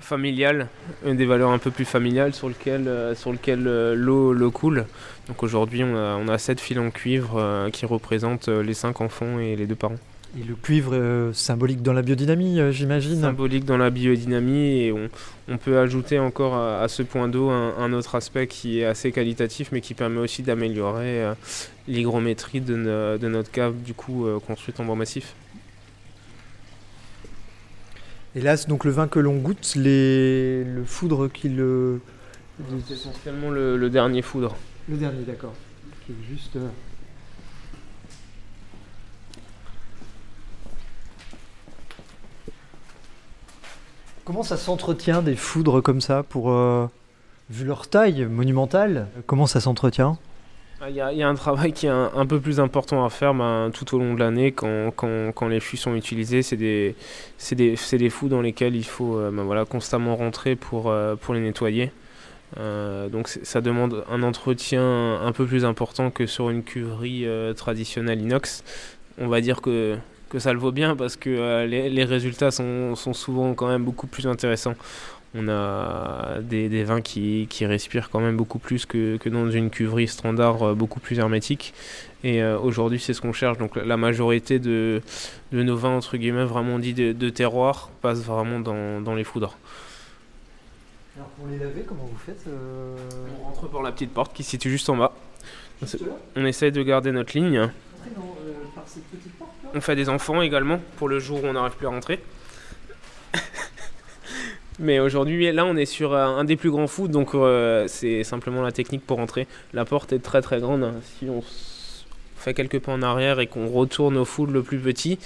[0.00, 0.68] familial,
[1.06, 3.62] euh, des valeurs un peu plus familiales sur lequel, sur lequel
[3.94, 4.86] l'eau l'eau coule.
[5.28, 9.38] Donc aujourd'hui, on a, on a sept fils en cuivre qui représentent les cinq enfants
[9.38, 9.98] et les deux parents.
[10.38, 13.20] Et le cuivre euh, symbolique dans la biodynamie, euh, j'imagine.
[13.20, 15.08] symbolique dans la biodynamie et on,
[15.48, 18.84] on peut ajouter encore à, à ce point d'eau un, un autre aspect qui est
[18.84, 21.34] assez qualitatif mais qui permet aussi d'améliorer euh,
[21.88, 25.34] l'hygrométrie de, no- de notre cave du coup construite en bois massif.
[28.36, 30.62] C'est donc le vin que l'on goûte, les...
[30.62, 32.00] le foudre qui le.
[32.86, 34.54] C'est essentiellement le, le dernier foudre.
[34.88, 35.54] Le dernier, d'accord.
[36.06, 36.56] Qui est juste.
[44.30, 46.52] Comment ça s'entretient des foudres comme ça pour.
[46.52, 46.86] euh,
[47.50, 50.18] Vu leur taille monumentale, comment ça s'entretient?
[50.80, 53.72] Ah, Il y, a- un travail qui est un, peu plus important à faire ben,
[53.74, 56.42] tout au long de l'année quand, quand- quand les fûts sont utilisés.
[56.42, 56.94] C'est des,
[57.56, 61.34] des, des fûts dans lesquels il faut euh, ben, voilà, constamment rentrer pour, euh, pour
[61.34, 61.90] les nettoyer.
[62.56, 68.62] Donc ça demande un entretien un peu plus important que sur une cuverie traditionnelle inox.
[69.18, 69.96] On va dire que,
[70.30, 73.68] que ça le vaut bien parce que euh, les, les résultats sont, sont souvent quand
[73.68, 74.76] même beaucoup plus intéressants.
[75.34, 79.48] On a des, des vins qui, qui respirent quand même beaucoup plus que, que dans
[79.50, 81.74] une cuverie standard euh, beaucoup plus hermétique.
[82.24, 83.58] Et euh, aujourd'hui, c'est ce qu'on cherche.
[83.58, 85.02] Donc la majorité de,
[85.52, 89.24] de nos vins, entre guillemets, vraiment dits de, de terroir, passent vraiment dans, dans les
[89.24, 89.56] foudres.
[91.16, 94.50] Alors pour les laver, comment vous faites On rentre par la petite porte qui se
[94.50, 95.12] situe juste en bas.
[96.36, 97.70] On essaye de garder notre ligne.
[99.74, 102.20] On fait des enfants également pour le jour où on n'arrive plus à rentrer.
[104.78, 108.24] Mais aujourd'hui, là, on est sur un un des plus grands foot, donc euh, c'est
[108.24, 109.46] simplement la technique pour rentrer.
[109.72, 110.82] La porte est très très grande.
[110.82, 110.94] hein.
[111.18, 111.42] Si on
[112.36, 115.18] fait quelques pas en arrière et qu'on retourne au foot le plus petit,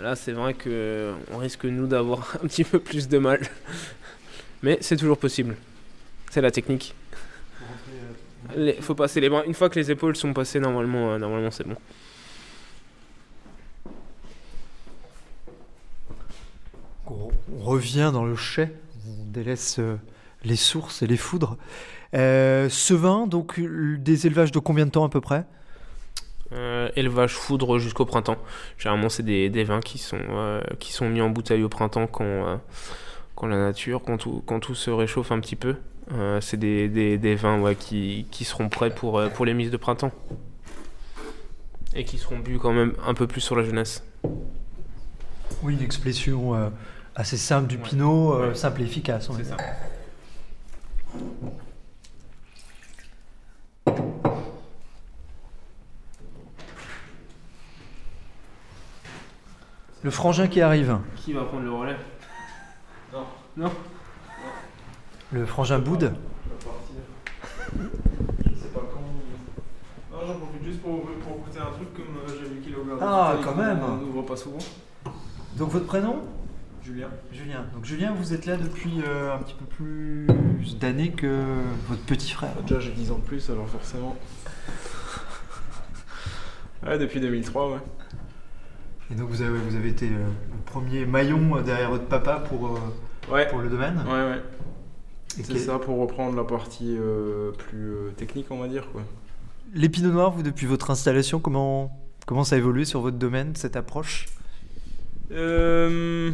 [0.00, 3.40] là, c'est vrai que on risque nous d'avoir un petit peu plus de mal.
[4.62, 5.56] Mais c'est toujours possible.
[6.30, 6.94] C'est la technique.
[8.56, 9.44] Il faut passer les bras.
[9.46, 11.76] Une fois que les épaules sont passées, normalement, euh, normalement c'est bon.
[17.54, 18.70] On revient dans le chai,
[19.06, 19.96] on délaisse euh,
[20.44, 21.56] les sources et les foudres.
[22.14, 25.44] Euh, ce vin, donc euh, des élevages de combien de temps à peu près?
[26.52, 28.36] Euh, élevage foudre jusqu'au printemps.
[28.78, 32.06] Généralement, c'est des, des vins qui sont, euh, qui sont mis en bouteille au printemps
[32.06, 32.60] quand,
[33.34, 35.76] quand la nature, quand tout, quand tout se réchauffe un petit peu.
[36.40, 39.78] C'est des, des, des vins ouais, qui, qui seront prêts pour, pour les mises de
[39.78, 40.12] printemps.
[41.94, 44.04] Et qui seront bu quand même un peu plus sur la jeunesse.
[45.62, 46.70] Oui, une expression
[47.14, 48.54] assez simple du pinot, euh, Ouais.
[48.54, 49.28] simple et efficace.
[49.36, 49.56] C'est ça.
[60.02, 61.96] Le frangin qui arrive, Qui va prendre le relais?
[63.12, 63.24] Non.
[63.56, 63.70] Non?
[65.32, 66.12] Le frangin boude.
[67.78, 70.16] Je sais pas quand.
[70.16, 72.96] Non, j'en profite juste pour, pour goûter un truc comme euh, j'ai vu qu'il ouvert
[73.00, 73.78] Ah, quand même.
[73.82, 74.58] On n'ouvre pas souvent.
[75.56, 76.16] Donc votre prénom?
[76.84, 77.08] Julien.
[77.32, 77.64] Julien.
[77.74, 80.26] Donc Julien, vous êtes là depuis euh, un petit peu plus
[80.80, 81.44] d'années que
[81.88, 82.50] votre petit frère.
[82.66, 84.16] Déjà j'ai 10 ans de plus alors forcément.
[86.84, 87.78] Ouais depuis 2003 ouais.
[89.10, 92.40] Et donc vous avez, vous avez été euh, le premier maillon euh, derrière votre papa
[92.48, 93.46] pour, euh, Ouais.
[93.48, 93.98] pour le domaine?
[94.06, 94.42] Ouais ouais.
[95.38, 98.88] Et C'est quel- ça pour reprendre la partie euh, plus euh, technique on va dire
[98.90, 99.02] quoi.
[99.74, 103.54] Les pinots noirs, vous, depuis votre installation, comment, comment ça a évolué sur votre domaine,
[103.54, 104.26] cette approche?
[105.30, 106.30] Euh,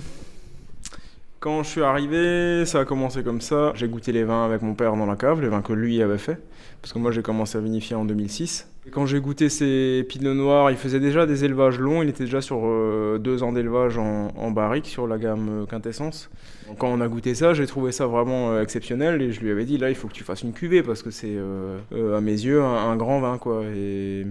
[1.40, 3.72] Quand je suis arrivé, ça a commencé comme ça.
[3.77, 6.18] J'ai goûté les vins avec mon père dans la cave, les vins que lui avait
[6.18, 6.38] fait.
[6.83, 8.68] Parce que moi j'ai commencé à vinifier en 2006.
[8.88, 12.03] Et quand j'ai goûté ces pinots noirs, il faisait déjà des élevages longs.
[12.03, 16.29] Il était déjà sur euh, deux ans d'élevage en, barrique sur la gamme euh, Quintessence.
[16.77, 19.22] Quand on a goûté ça, j'ai trouvé ça vraiment euh, exceptionnel.
[19.22, 21.12] Et je lui avais dit là, il faut que tu fasses une cuvée parce que
[21.12, 23.62] c'est à mes yeux un, grand vin quoi.
[23.77, 24.27] Et,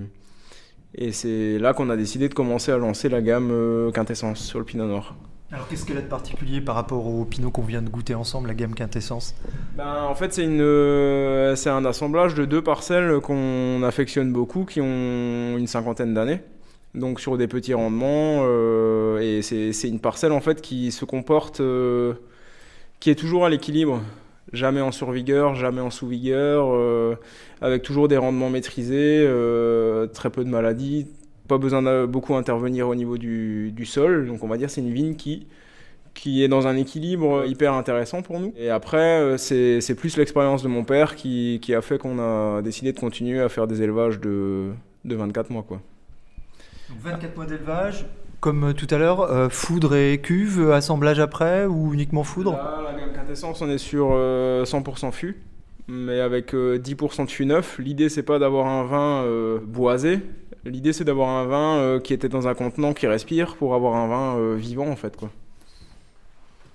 [1.12, 4.88] c'est là qu'on a décidé de commencer à lancer la gamme Quintessence sur le pinot
[4.88, 5.16] noir.
[5.52, 8.50] Alors qu'est-ce qu'elle a de particulier par rapport au pinot qu'on vient de goûter ensemble,
[8.50, 9.34] la gamme quintessence?
[9.78, 15.58] Ben, en fait, c'est euh, un assemblage de deux parcelles qu'on affectionne beaucoup, qui ont
[15.58, 16.42] une cinquantaine d'années,
[16.96, 18.44] donc sur des petits rendements.
[18.44, 22.16] euh, et c'est, une parcelle en fait qui se comporte, euh,
[23.00, 24.02] qui est toujours à l'équilibre,
[24.52, 27.16] jamais en survigueur, jamais en sous-vigueur, euh,
[27.62, 29.26] avec toujours des rendements maîtrisés,
[30.14, 31.08] très peu de maladies,
[31.48, 34.28] pas besoin de beaucoup intervenir au niveau du, du sol.
[34.28, 35.48] Donc on va dire c'est une vigne qui
[36.14, 38.52] qui est dans un équilibre hyper intéressant pour nous.
[38.58, 42.64] Et après, euh, c'est plus l'expérience de mon père qui, qui a fait qu'on a
[42.64, 44.72] décidé de continuer à faire des élevages de,
[45.06, 45.62] de 24 mois.
[45.62, 45.80] Quoi.
[46.90, 48.08] Donc 24 mois d'élevage,
[48.40, 52.52] comme euh, tout à l'heure, euh, foudre et cuve, assemblage après ou uniquement foudre?
[52.52, 55.42] Là, la gamme quintessence, on est sur euh, 100% fût,
[55.88, 57.80] mais avec euh, 10% de fût neuf.
[57.80, 60.20] L'idée, c'est pas d'avoir un vin boisé.
[60.68, 63.96] L'idée, c'est d'avoir un vin euh, qui était dans un contenant qui respire pour avoir
[63.96, 65.16] un vin euh, vivant, en fait.
[65.16, 65.32] Quoi.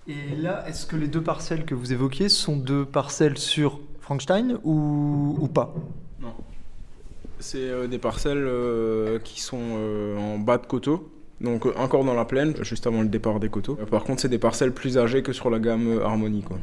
[0.09, 4.59] Et là, est-ce que les deux parcelles que vous évoquiez sont deux parcelles sur Frankenstein
[4.64, 5.74] ou, ou pas?
[7.38, 8.48] C'est euh, des parcelles
[9.24, 9.59] qui sont
[10.18, 13.74] en bas de coteau, donc encore dans la plaine, juste avant le départ des coteaux.
[13.74, 16.42] Par contre, c'est des parcelles plus âgées que sur la gamme Harmonie.
[16.42, 16.59] Quoi.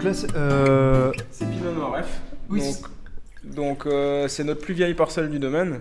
[0.00, 2.20] Donc là, c'est, euh, C'est Pinot Noir F.
[2.48, 2.62] Oui,
[3.44, 5.80] donc euh, c'est notre plus vieille parcelle du domaine.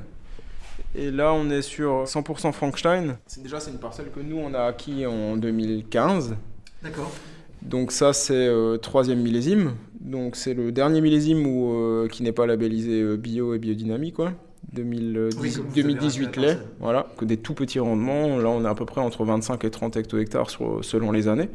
[0.93, 3.15] Et là, on est sur 100% Frankenstein.
[3.27, 6.36] C'est déjà c'est une parcelle que nous on a acquis en 2015.
[6.84, 7.10] d'accord.
[7.62, 9.75] Donc ça c'est euh, troisième millésime.
[10.01, 14.15] Donc c'est le dernier millésime où, euh, qui n'est pas labellisé euh, bio et biodynamique
[14.15, 14.34] quoi.
[14.73, 18.38] 2010 Oui, comme vous avez 2018 racheté la lait, voilà, que des tout petits rendements.
[18.38, 21.49] Là on est à peu près entre 25 et 30 hecto-hectares sur- selon les années.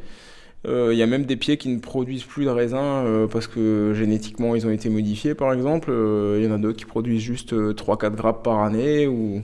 [0.66, 3.46] Euh, Il y a même des pieds qui ne produisent plus de raisins euh, parce
[3.46, 5.90] que génétiquement ils ont été modifiés par exemple.
[5.90, 9.06] Euh, Il y en a d'autres qui produisent juste 3-4 grappes par année.
[9.06, 9.42] Ou...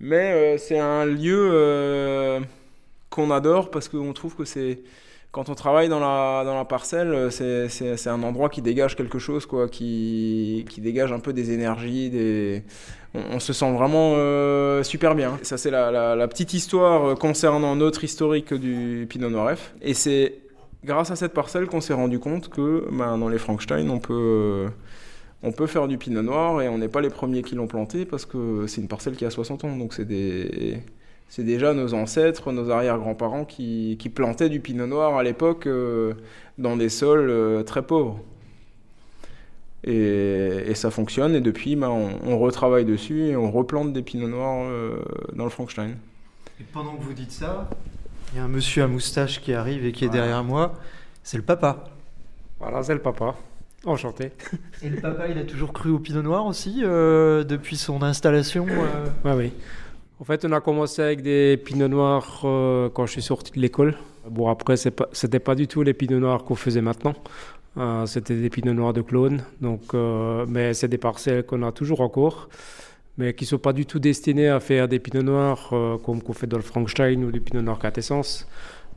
[0.00, 2.40] Mais c'est un lieu
[3.10, 4.80] qu'on adore parce qu'on trouve que c'est
[5.32, 9.44] quand on travaille dans la, dans la parcelle, c'est, un endroit qui dégage quelque chose,
[9.44, 12.62] quoi, qui, qui dégage un peu des énergies, des...
[13.12, 14.14] On, se sent vraiment
[14.82, 15.38] super bien.
[15.42, 19.74] Ça, c'est la, la, petite histoire concernant notre historique du Pinot Noir F.
[19.82, 20.45] Et c'est
[20.86, 24.68] grâce à cette parcelle qu'on s'est rendu compte que ben, dans les Frankenstein, on peut,
[25.42, 28.06] on peut faire du Pinot Noir et on n'est pas les premiers qui l'ont planté
[28.06, 29.76] parce que c'est une parcelle qui a 60 ans.
[29.76, 30.82] Donc c'est des...
[31.28, 36.14] C'est déjà nos ancêtres, nos arrière-grands-parents qui, qui plantaient du pinot noir à l'époque euh,
[36.56, 38.20] dans des sols euh, très pauvres.
[39.82, 44.02] Et, et ça fonctionne, et depuis, bah, on, on retravaille dessus et on replante des
[44.02, 45.96] pinots noirs euh, dans le Frankenstein.
[46.60, 47.68] Et pendant que vous dites ça,
[48.32, 50.22] il y a un monsieur à moustache qui arrive et qui est Voilà.
[50.22, 50.74] derrière moi.
[51.22, 51.84] C'est le papa.
[52.60, 53.34] Voilà, c'est le papa.
[53.84, 54.32] Enchanté.
[54.82, 58.66] Et le papa, il a toujours cru au pinot noir aussi euh, depuis son installation.
[58.68, 59.06] euh.
[59.24, 59.52] Oui, oui.
[60.18, 63.60] En fait, on a commencé avec des pinots noirs euh, quand je suis sorti de
[63.60, 63.94] l'école.
[64.28, 67.14] Bon, après, c'est pas- c'était pas du tout les pinots noirs qu'on faisait maintenant.
[67.76, 69.42] Euh, C'était des pinots noirs de clone.
[69.60, 69.92] Donc,
[70.48, 72.48] mais c'est des parcelles qu'on a toujours encore,
[73.18, 76.22] mais qui ne sont pas du tout destinées à faire des pinots noirs euh, comme
[76.22, 78.46] qu'on fait dans le Frankenstein ou des pinots noirs quintessence.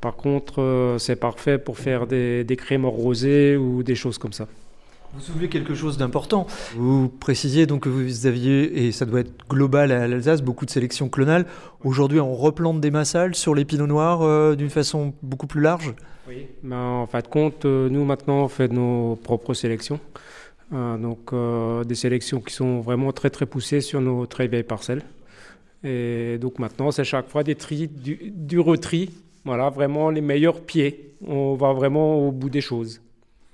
[0.02, 4.34] Par contre, euh, c'est parfait pour faire des, des crèmes rosées ou des choses comme
[4.34, 4.48] ça.
[5.14, 6.46] Vous soulevez quelque chose d'important?
[6.76, 10.70] Vous précisiez donc que vous aviez, et ça doit être global à l'Alsace, beaucoup de
[10.70, 11.48] sélections clonales.
[11.84, 15.96] Aujourd'hui, on replante des massales sur les pinots noirs euh, d'une façon beaucoup plus large?
[16.28, 16.46] Oui.
[16.62, 20.00] Mais en fin de compte, nous maintenant, on fait nos propres sélections.
[20.74, 24.64] Euh, donc, euh, des sélections qui sont vraiment très très poussées sur nos très vieilles
[24.64, 25.02] parcelles.
[25.84, 29.10] Et donc maintenant, c'est chaque fois des tris, du, du retri.
[29.46, 31.14] Voilà, vraiment les meilleurs pieds.
[31.26, 33.02] On va vraiment au bout des choses.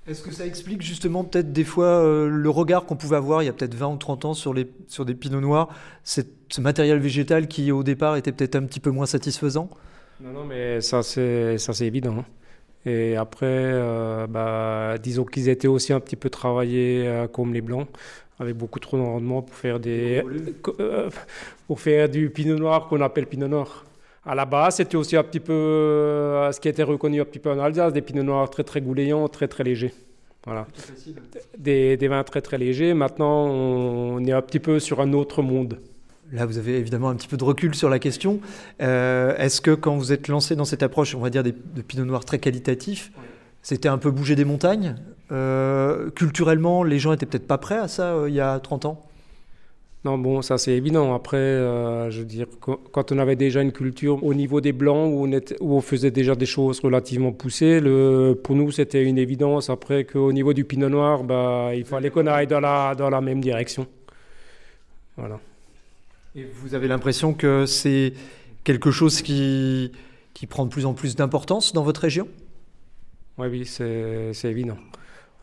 [0.06, 3.46] Est-ce que ça explique justement peut-être des fois euh, le regard qu'on pouvait avoir il
[3.46, 5.68] y a peut-être 20 ou 30 ans sur, les, sur des pinots noirs,
[6.04, 9.68] cette- ce matériel végétal qui au départ était peut-être un petit peu moins satisfaisant?
[10.20, 12.16] Non, non, mais ça c'est ça c'est évident.
[12.20, 12.24] hein.
[12.86, 17.60] Et après, euh, bah, disons qu'ils étaient aussi un petit peu travaillés euh, comme les
[17.60, 17.88] blancs,
[18.38, 20.22] avec beaucoup trop de rendement pour faire des
[20.78, 21.10] euh,
[21.66, 23.84] pour faire du pinot noir qu'on appelle pinot noir.
[24.24, 25.52] À la base, c'était aussi un petit peu
[26.52, 29.28] ce qui était reconnu un petit peu en Alsace, des pinots noirs très très goulayants,
[29.28, 29.92] très très légers.
[30.44, 30.66] Voilà.
[31.58, 32.94] Des, des vins très très légers.
[32.94, 35.78] Maintenant, on est un petit peu sur un autre monde.
[36.32, 38.40] Là, vous avez évidemment un petit peu de recul sur la question.
[38.82, 41.52] Euh, Est-ce que quand vous êtes lancé dans cette approche, on va dire de
[41.82, 43.12] pinot noir très qualitatif,
[43.62, 44.96] c'était un peu bouger des montagnes?
[45.30, 48.86] Euh, Culturellement, les gens étaient peut-être pas prêts à ça euh, il y a 30
[48.86, 49.02] ans?
[50.04, 51.14] Non, bon, ça c'est évident.
[51.14, 51.36] Après,
[52.10, 55.28] je veux dire, qu- quand on avait déjà une culture au niveau des blancs, où
[55.60, 57.80] on, faisait déjà des choses relativement poussées,
[58.44, 59.68] pour nous c'était une évidence.
[59.68, 63.20] Après, qu'au niveau du pinot noir, bah, il fallait qu'on aille dans la, dans la
[63.20, 63.84] même direction.
[65.16, 65.40] Voilà.
[66.36, 68.12] Et vous avez l'impression que c'est
[68.62, 69.90] quelque chose qui,
[70.34, 72.28] qui prend de plus en plus d'importance dans votre région?
[73.38, 74.76] Oui, oui, c'est évident.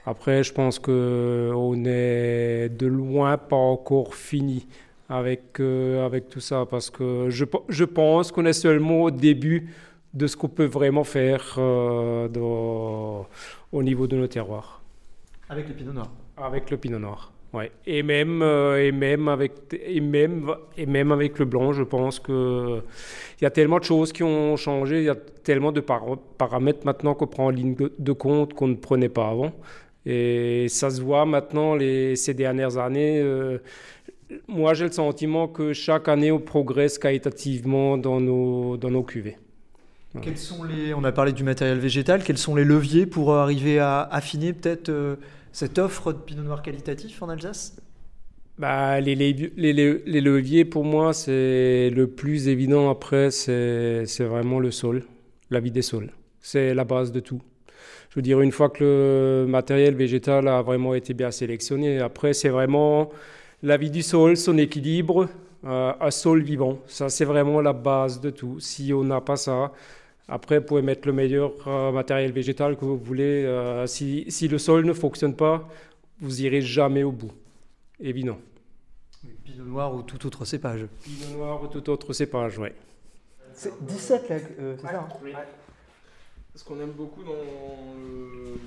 [0.05, 4.67] Après, je pense qu'on est de loin pas encore fini
[5.09, 9.69] avec, euh, avec tout ça, parce que je, je pense qu'on est seulement au début
[10.13, 12.27] de ce qu'on peut vraiment faire euh,
[13.71, 14.83] au niveau de nos terroirs,
[15.49, 16.11] Avec les pinots noirs.
[16.37, 17.32] avec le pinot noir.
[17.53, 17.71] Ouais.
[17.85, 22.19] Et, même, euh, et, même avec, et, même, et même avec le blanc, je pense
[22.19, 22.81] que
[23.39, 26.17] il y a tellement de choses qui ont changé, il y a tellement de par-
[26.37, 29.51] paramètres maintenant qu'on prend en ligne de- de compte qu'on ne prenait pas avant.
[30.05, 33.19] Et ça se voit maintenant les, ces dernières années.
[33.21, 33.59] euh,
[34.47, 39.37] moi, j'ai le sentiment que chaque année, on progresse qualitativement dans nos, dans nos cuvées.
[40.21, 43.79] Quels sont les, on a parlé du matériel végétal, quels sont les leviers pour arriver
[43.79, 45.15] à affiner peut-être euh,
[45.53, 47.77] cette offre de pinot noir qualitatif en Alsace?
[48.57, 54.05] Bah, les, levi- les, les- les leviers, pour moi, c'est le plus évident après, c'est
[54.19, 55.03] vraiment le sol,
[55.49, 56.11] la vie des sols.
[56.39, 57.41] C'est la base de tout.
[58.11, 62.33] Je veux dire, une fois que le matériel végétal a vraiment été bien sélectionné, après,
[62.33, 63.11] c'est vraiment
[63.63, 65.29] la vie du sol, son équilibre,
[65.65, 66.79] euh, un sol vivant.
[66.87, 68.59] Ça, c'est vraiment la base de tout.
[68.59, 69.71] Si on n'a pas ça,
[70.27, 73.43] après, vous pouvez mettre le meilleur euh, matériel végétal que vous voulez.
[73.45, 75.67] euh, si, si le sol ne fonctionne pas,
[76.21, 77.31] vous irez jamais au bout.
[77.99, 78.37] Évident.
[79.43, 80.85] Pinot noir ou tout autre cépage.
[81.03, 82.73] Pinot noir ou tout autre cépage, ouais.
[83.53, 85.45] C'est 17 là, c'est ça
[86.55, 88.57] Ce qu'on aime beaucoup dans, le-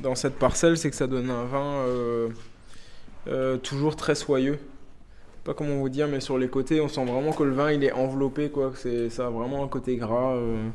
[0.00, 2.28] dans cette parcelle, c'est que ça donne un vin euh,
[3.26, 4.58] euh, toujours très soyeux.
[5.44, 7.84] Pas comment vous dire, mais sur les côtés, on sent vraiment que le vin il
[7.84, 8.72] est enveloppé, quoi.
[8.76, 10.68] c'est- ça a vraiment un côté gras euh,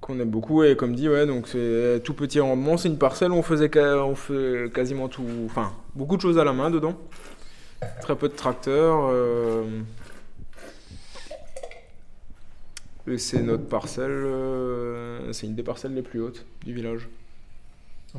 [0.00, 0.64] qu'on aime beaucoup.
[0.64, 2.76] Et comme dit, ouais, donc c'est tout petit rendement.
[2.76, 6.44] C'est une parcelle où on faisait on fait quasiment tout, enfin beaucoup de choses à
[6.44, 6.96] la main dedans.
[8.00, 9.08] Très peu de tracteurs.
[9.12, 9.62] euh,
[13.06, 17.08] et c'est notre parcelle, euh, c'est une des parcelles les plus hautes du village.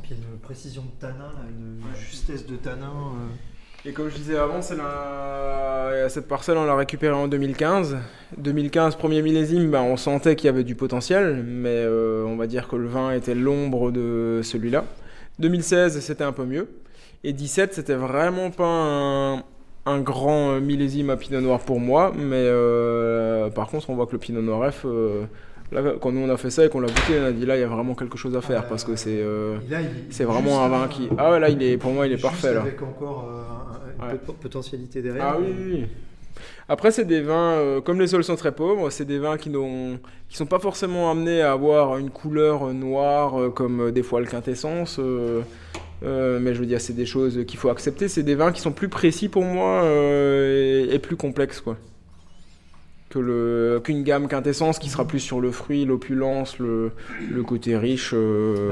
[0.05, 3.11] il y a une précision de tanin, là, une justesse de tanin.
[3.87, 7.95] Et comme je disais avant, cette parcelle, on l'a récupérée en 2015.
[8.37, 12.47] 2015, premier millésime, ben, on sentait qu'il y avait du potentiel, mais euh, on va
[12.47, 14.83] dire que le vin était l'ombre de celui-là.
[15.39, 16.67] 2016, c'était un peu mieux.
[17.23, 19.41] Et 17, c'était vraiment pas
[19.85, 24.05] un, grand euh, millésime à Pinot Noir pour moi, mais euh, par contre, on voit
[24.05, 24.85] que le Pinot Noir F,
[25.71, 27.57] là, quand nous on a fait ça et qu'on l'a goûté, on a dit là,
[27.57, 29.57] il y a vraiment quelque chose à faire parce que c'est euh,
[30.09, 31.09] c'est vraiment un vin qui.
[31.17, 32.61] Ah ouais, là, il est, pour moi, il est parfait là.
[32.61, 34.19] Avec encore euh, un- une Ouais.
[34.41, 35.25] potentialité derrière.
[35.25, 35.85] Ah oui, oui, oui.
[36.69, 39.49] Après, c'est des vins, euh, comme les sols sont très pauvres, c'est des vins qui
[39.49, 39.97] n'ont
[40.29, 44.99] qui sont pas forcément amenés à avoir une couleur noire comme des fois le quintessence.
[44.99, 45.41] euh,
[46.03, 48.07] mais je veux dire, c'est des choses qu'il faut accepter.
[48.07, 51.75] C'est des vins qui sont plus précis pour moi euh, et, et plus complexes, quoi.
[53.09, 56.91] Que le qu'une gamme quintessence qui sera plus sur le fruit, l'opulence, le,
[57.31, 58.71] le côté riche, euh,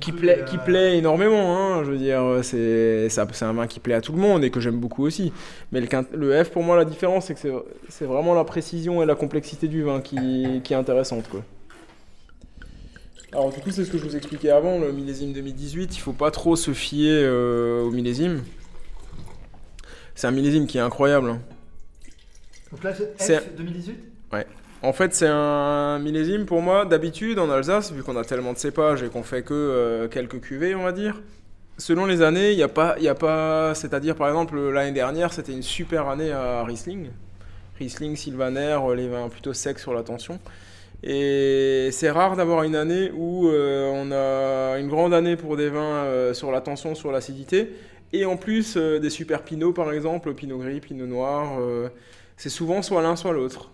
[0.00, 1.56] qui plaît qui plaît énormément.
[1.56, 4.50] Hein, je veux dire, c'est c'est un vin qui plaît à tout le monde et
[4.50, 5.32] que j'aime beaucoup aussi.
[5.70, 7.52] Mais le, le F pour moi la différence c'est que c'est,
[7.88, 11.44] c'est vraiment la précision et la complexité du vin qui, qui est intéressante quoi.
[13.32, 16.12] Alors du coup c'est ce que je vous expliquais avant, le millésime 2018, il faut
[16.12, 18.42] pas trop se fier euh, au millésime.
[20.16, 21.30] C'est un millésime qui est incroyable.
[21.30, 21.40] hein.
[22.72, 23.96] Donc là, C'est- F 2018
[24.82, 26.86] En fait, c'est un millésime pour moi.
[26.86, 30.40] D'habitude, en Alsace, vu qu'on a tellement de cépages et qu'on fait que euh, quelques
[30.40, 31.20] cuvées, on va dire,
[31.76, 32.94] selon les années, il n'y a pas.
[32.96, 37.10] il Y a pas C'est-à-dire, par exemple, l'année dernière, c'était une super année à Riesling.
[37.78, 40.38] Riesling, Sylvaner, euh, les vins plutôt secs sur la tension.
[41.02, 45.68] Et c'est rare d'avoir une année où euh, on a une grande année pour des
[45.68, 47.70] vins euh, sur la tension, sur l'acidité.
[48.14, 51.60] Et en plus, des super pinots, par exemple, pinot gris, pinot noir.
[52.40, 53.70] C'est souvent soit l'un, soit l'autre.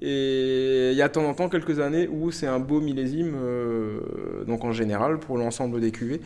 [0.00, 3.34] Et il y a de temps en temps quelques années où c'est un beau millésime,
[3.34, 6.20] euh, donc en général pour l'ensemble des cuvées.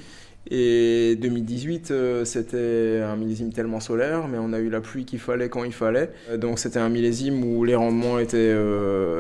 [0.51, 5.19] Et 2018, euh, c'était un millésime tellement solaire, mais on a eu la pluie qu'il
[5.19, 6.11] fallait quand il fallait.
[6.31, 8.55] Euh, Donc c'était un millésime où les rendements étaient,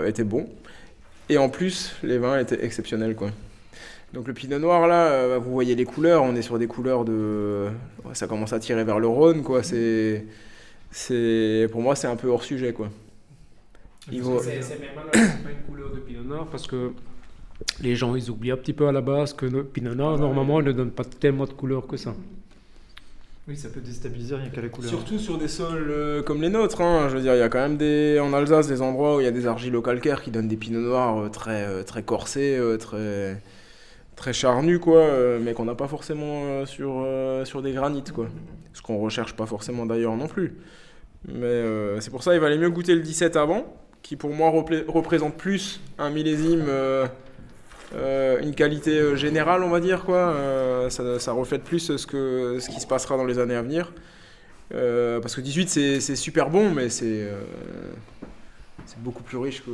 [0.06, 0.48] étaient bons.
[1.28, 3.16] Et en plus, les vins étaient exceptionnels.
[3.16, 3.30] Quoi.
[4.12, 7.04] Donc le pinot noir, là, euh, vous voyez les couleurs, on est sur des couleurs
[7.04, 7.66] de...
[8.12, 9.62] Ça commence à tirer vers le Rhône, quoi.
[9.62, 10.24] C'est...
[10.96, 11.68] c'est...
[11.70, 12.88] Pour moi, c'est un peu hors sujet, quoi.
[14.08, 16.92] C'est c'est même pas une couleur de Pinot Noir parce que
[17.80, 20.62] les gens ils oublient un petit peu à la base que le Pinot Noir normalement
[20.62, 22.14] ne donne pas tellement de couleur que ça.
[23.48, 24.88] Oui, ça peut déstabiliser rien qu'à la couleur.
[24.88, 27.08] Surtout sur des sols euh, comme les nôtres, hein.
[27.08, 29.24] je veux dire, il y a quand même des, en Alsace des endroits où il
[29.24, 32.76] y a des argilo-calcaires qui donnent des pinots noirs euh, très, euh, très corsés, euh,
[32.76, 33.40] très,
[34.16, 38.12] très charnus, quoi, euh, mais qu'on n'a pas forcément euh, sur, euh, sur des granites,
[38.12, 38.28] quoi.
[38.72, 40.54] Ce qu'on recherche pas forcément d'ailleurs non plus.
[41.28, 43.66] Mais euh, c'est pour ça qu'il valait mieux goûter le 17 avant,
[44.02, 47.06] qui pour moi représente plus un millésime, euh,
[47.94, 50.34] euh, une qualité générale, on va dire, quoi.
[50.90, 53.92] Ça, ça reflète plus ce, que, ce qui se passera dans les années à venir.
[54.70, 55.68] Parce que 18
[56.00, 57.28] c'est super bon, mais c'est
[58.98, 59.70] beaucoup plus riche que,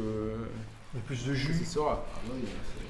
[0.95, 1.55] Il y a plus de jus.
[1.65, 2.05] ce sera.
[2.15, 2.83] Ah oui, c'est-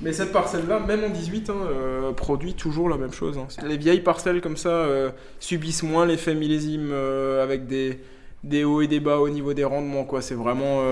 [0.00, 3.38] mais cette parcelle-là, même en 18, hein, euh, produit toujours la même chose.
[3.38, 3.46] hein.
[3.66, 8.00] Les vieilles parcelles comme ça euh, subissent moins l'effet millésime euh, avec des,
[8.42, 10.04] des hauts et des bas au niveau des rendements.
[10.04, 10.20] quoi.
[10.20, 10.82] C'est vraiment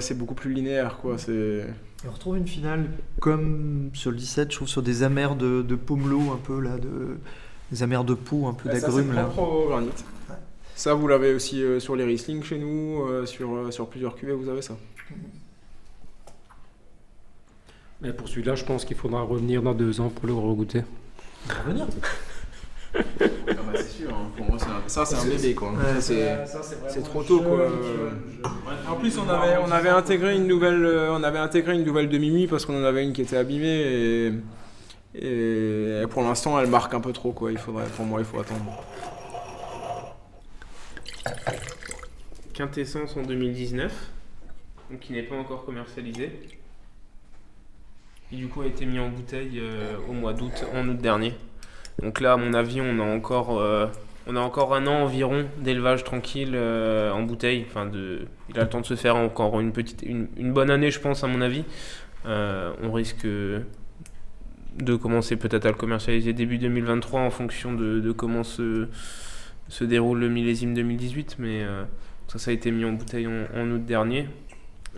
[0.00, 0.98] c'est beaucoup plus linéaire.
[1.02, 1.18] Quoi.
[1.18, 1.32] C'est...
[2.04, 2.86] Et on retrouve une finale
[3.20, 6.76] comme sur le 17, je trouve, sur des amers de, de pomelo, un peu là,
[6.78, 7.18] de,
[7.70, 9.24] des amers de peau, un peu Ah, ça, d'agrumes là.
[9.24, 9.86] propre au granit.
[10.30, 10.36] Ouais.
[10.74, 14.62] Ça, vous l'avez aussi sur les Riesling chez nous, sur, sur plusieurs cuvées, vous avez
[14.62, 14.74] ça.
[18.02, 20.82] Mais pour celui-là, je pense qu'il faudra revenir dans deux ans pour le regoûter.
[21.64, 21.86] Revenir.
[22.94, 22.98] Ah
[23.48, 24.30] bah, c'est sûr, hein.
[24.36, 25.70] pour moi, un- ça c'est un bébé quoi.
[25.70, 27.68] Ouais, c'est- trop tôt quoi.
[28.88, 32.08] En plus, on avait, on avait intégré une nouvelle, euh, on avait intégré une nouvelle
[32.10, 34.32] demi-mie parce qu'on en avait une qui était abîmée
[35.14, 37.50] et, et pour l'instant, elle marque un peu trop quoi.
[37.50, 38.84] Il faudrait, pour moi, il faut attendre.
[42.52, 43.92] Quintessence en 2019,
[44.90, 46.30] donc qui n'est pas encore commercialisé.
[48.32, 51.34] Qui du coup a été mis en bouteille euh, au mois d'août, en août dernier.
[52.00, 53.88] Donc là, à mon avis, on a encore, euh,
[54.26, 57.66] un an environ d'élevage tranquille euh, en bouteille.
[57.68, 60.98] Enfin, il a le temps de se faire encore une petite, une, bonne année, je
[60.98, 61.64] pense, à mon avis.
[62.24, 63.60] On risque de
[64.96, 68.88] commencer peut-être à le commercialiser début 2023 en fonction de, comment se,
[69.68, 71.66] se déroule le millésime 2018, mais
[72.28, 74.26] ça, ça a été mis en bouteille en août dernier.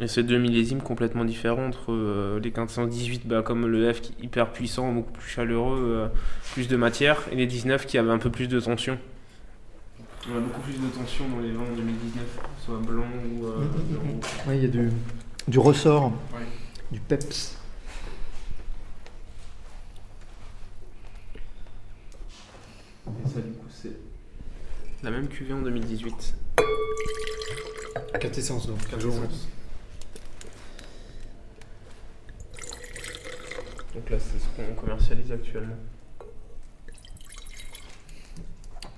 [0.00, 4.12] Et c'est deux millésimes complètement différents entre euh, les 1518, bah, comme le F qui
[4.18, 6.08] est hyper puissant, beaucoup plus chaleureux, euh,
[6.52, 8.98] plus de matière, et les 19 qui avaient un peu plus de tension.
[10.32, 12.24] On a beaucoup plus de tension dans les vins en 2019,
[12.64, 13.04] soit blanc
[13.38, 14.00] ou euh, blanc.
[14.48, 14.90] Oui, il y a du,
[15.46, 16.40] du ressort, Ouais.
[16.90, 17.56] du peps.
[23.06, 23.92] Et ça, du coup, c'est
[25.02, 26.34] la même cuvée en 2018.
[28.20, 28.78] Quintessence donc.
[28.88, 29.48] Quintessence.
[33.94, 35.76] Donc là, c'est ce qu'on commercialise actuellement.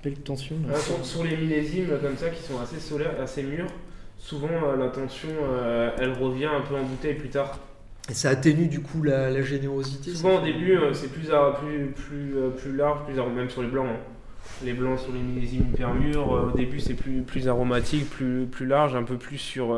[0.03, 0.73] Quelle tension là.
[0.75, 3.67] Ah, sur, sur les millésimes comme ça qui sont assez solaires, assez mûrs,
[4.17, 7.59] souvent euh, la tension euh, elle revient un peu en bouteille plus tard.
[8.09, 10.11] Et ça atténue du coup la, la générosité.
[10.13, 13.67] Souvent au début euh, c'est plus, ar- plus, plus, plus large, plus même sur les
[13.67, 13.87] blancs.
[13.89, 13.99] hein.
[14.63, 18.45] Les blancs sur les millésimes hyper mûrs, euh, au début c'est plus, plus aromatique, plus,
[18.45, 19.75] plus large, un peu plus sur.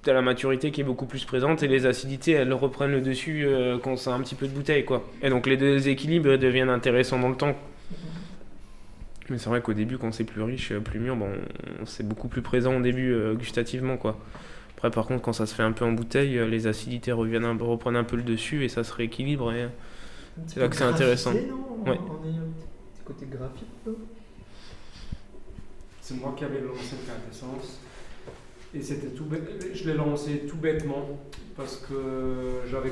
[0.00, 3.00] Euh, T'as la maturité qui est beaucoup plus présente et les acidités elles reprennent le
[3.00, 5.04] dessus euh, quand c'est un petit peu de bouteille quoi.
[5.22, 7.54] Et donc les deux équilibres deviennent intéressants dans le temps.
[9.28, 11.28] Mais c'est vrai qu'au début, quand c'est plus riche, plus mûr, bon,
[11.84, 13.96] c'est beaucoup plus présent au début gustativement.
[13.96, 14.18] quoi.
[14.74, 17.56] Après, par contre, quand ça se fait un peu en bouteille, les acidités reviennent un,
[17.56, 19.52] reprennent un peu le dessus et ça se rééquilibre.
[19.52, 19.68] Et
[20.48, 21.32] c'est là que c'est intéressant.
[21.32, 21.98] Non ouais.
[22.08, 23.68] On est un petit côté graphique,
[26.00, 27.80] C'est moi qui avais lancé le quintessence.
[28.72, 29.24] Et c'était tout
[29.74, 31.08] Je l'ai lancé tout bêtement
[31.56, 32.90] parce que j'avais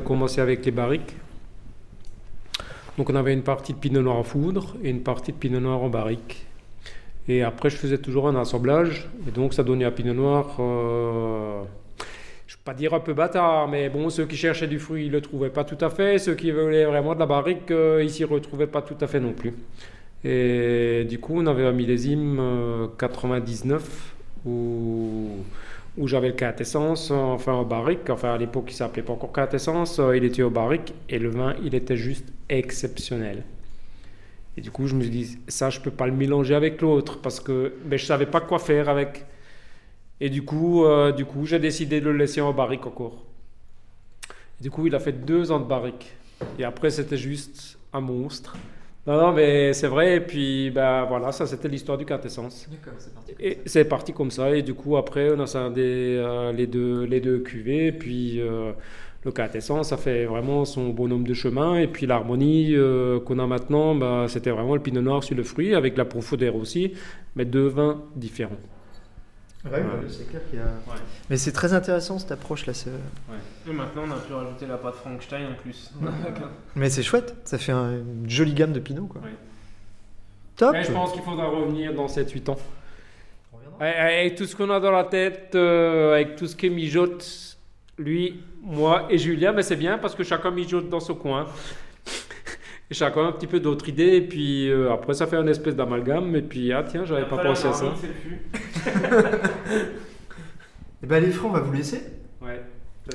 [0.00, 1.16] commencé, avec les barriques.
[2.98, 5.60] Donc on avait une partie de pinot noir en foudre et une partie de pinot
[5.60, 6.44] noir en barrique.
[7.28, 11.62] Et après je faisais toujours un assemblage et donc ça donnait un pinot noir, euh,
[12.46, 15.04] je ne vais pas dire un peu bâtard, mais bon, ceux qui cherchaient du fruit,
[15.06, 16.18] ils ne le trouvaient pas tout à fait.
[16.18, 19.20] Ceux qui voulaient vraiment de la barrique, euh, ils s'y retrouvaient pas tout à fait
[19.20, 19.54] non plus.
[20.24, 22.38] Et du coup, on avait un millésime
[22.98, 25.44] 99 où,
[26.04, 30.16] j'avais le quintessence, enfin au barrique, enfin à l'époque il s'appelait pas encore quintessence, euh,
[30.16, 33.44] il était au barrique et le vin il était juste exceptionnel.
[34.56, 37.20] Et du coup je me suis dit ça je peux pas le mélanger avec l'autre
[37.20, 39.24] parce que ben, je savais pas quoi faire avec.
[40.22, 43.24] Et du coup, euh, du coup j'ai décidé de le laisser en barrique encore.
[44.60, 46.12] du coup il a fait deux ans de barrique.
[46.58, 48.56] Et après c'était juste un monstre.
[49.06, 50.16] Non, non, mais c'est vrai.
[50.16, 52.68] Et puis, ben, voilà, ça, c'était l'histoire du quintessence.
[52.70, 53.34] D'accord, c'est parti.
[53.40, 54.54] et c'est parti comme ça.
[54.54, 55.82] Et du coup, après, on a scindé
[56.18, 57.92] euh, les, deux, les deux cuvées.
[57.92, 58.72] Puis, euh,
[59.24, 61.76] le quintessence, ça fait vraiment son bonhomme de chemin.
[61.78, 65.44] Et puis, l'harmonie euh, qu'on a maintenant, ben, c'était vraiment le pinot noir sur le
[65.44, 66.92] fruit, avec la profondeur aussi,
[67.36, 68.58] mais deux vins différents.
[69.64, 70.66] Ouais, c'est clair qu'il y a.
[71.28, 72.72] Mais c'est très intéressant cette approche là.
[73.68, 75.90] Et maintenant, on a pu rajouter la pâte Frankenstein en plus.
[76.76, 79.20] Mais c'est chouette, ça fait une jolie gamme de pinot quoi.
[80.56, 80.76] Top.
[80.82, 82.58] je pense qu'il faudra revenir dans 7-8 ans.
[83.80, 87.56] Avec tout ce qu'on a dans la tête, euh, avec tout ce qui mijote,
[87.96, 91.46] lui, moi et Julien, mais c'est bien parce que chacun mijote dans son coin.
[92.90, 95.76] Et chacun un petit peu d'autres idées, et puis euh, après ça fait une espèce
[95.76, 97.86] d'amalgame, et puis ah tiens, j'avais pas pensé à ça.
[97.86, 98.90] et
[101.04, 102.02] eh ben les frères, on va vous laisser.
[102.42, 102.60] Ouais.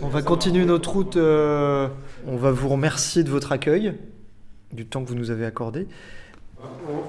[0.02, 1.18] On va continuer notre route.
[1.18, 1.88] Euh,
[2.26, 3.94] on va vous remercier de votre accueil,
[4.72, 5.88] du temps que vous nous avez accordé.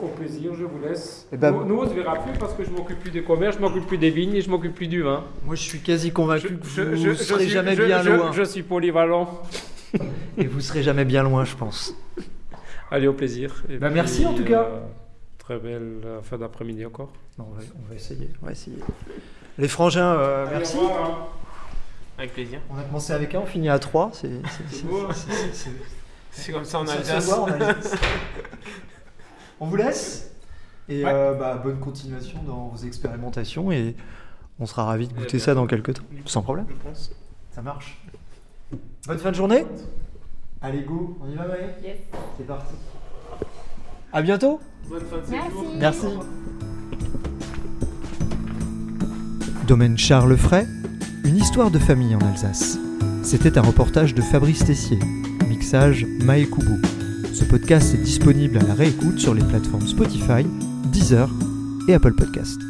[0.02, 1.26] Au, plaisir, je vous laisse.
[1.30, 3.22] Et eh ben, nous, on ne se verra plus parce que je m'occupe plus des
[3.22, 5.24] commerces, je m'occupe plus des vignes et je m'occupe plus du vin.
[5.44, 8.32] Moi, je suis quasi convaincu que vous ne serez jamais bien loin.
[8.32, 9.40] Je, suis polyvalent.
[10.36, 11.94] et vous serez jamais bien loin, je pense.
[12.90, 13.62] Allez, au plaisir.
[13.80, 14.62] Bah, merci en tout cas.
[14.62, 14.80] Euh,
[15.38, 17.12] très belle euh, fin d'après-midi encore.
[17.38, 18.78] on, va, essayer, on va essayer.
[19.58, 20.78] Les frangins, euh, merci.
[20.78, 21.26] Hein.
[22.18, 22.60] Avec plaisir.
[22.70, 24.10] On a commencé avec un, on finit à trois.
[24.12, 24.30] C'est
[26.52, 27.30] comme ça en Alsace.
[29.60, 30.30] on vous laisse.
[30.88, 33.72] Et bah, bonne continuation dans vos expérimentations.
[33.72, 33.96] Et
[34.60, 36.04] on sera ravis de goûter ça dans quelques temps.
[36.24, 36.66] Sans problème.
[37.50, 37.98] Ça marche.
[39.06, 39.64] Bonne fin de journée.
[40.62, 41.98] Allez, go, on y va, Maë Yes.
[42.36, 42.74] C'est parti.
[44.12, 44.60] À bientôt.
[44.88, 45.64] Bonne fin de séjour.
[45.78, 46.06] Merci.
[49.66, 50.66] Domaine Charles Fray,
[51.24, 52.78] une histoire de famille en Alsace.
[53.22, 54.98] C'était un reportage de Fabrice Tessier,
[55.48, 56.78] mixage Maë Koubou.
[57.34, 60.46] Ce podcast est disponible à la réécoute sur les plateformes Spotify,
[60.92, 61.28] Deezer
[61.88, 62.60] et Apple Podcast.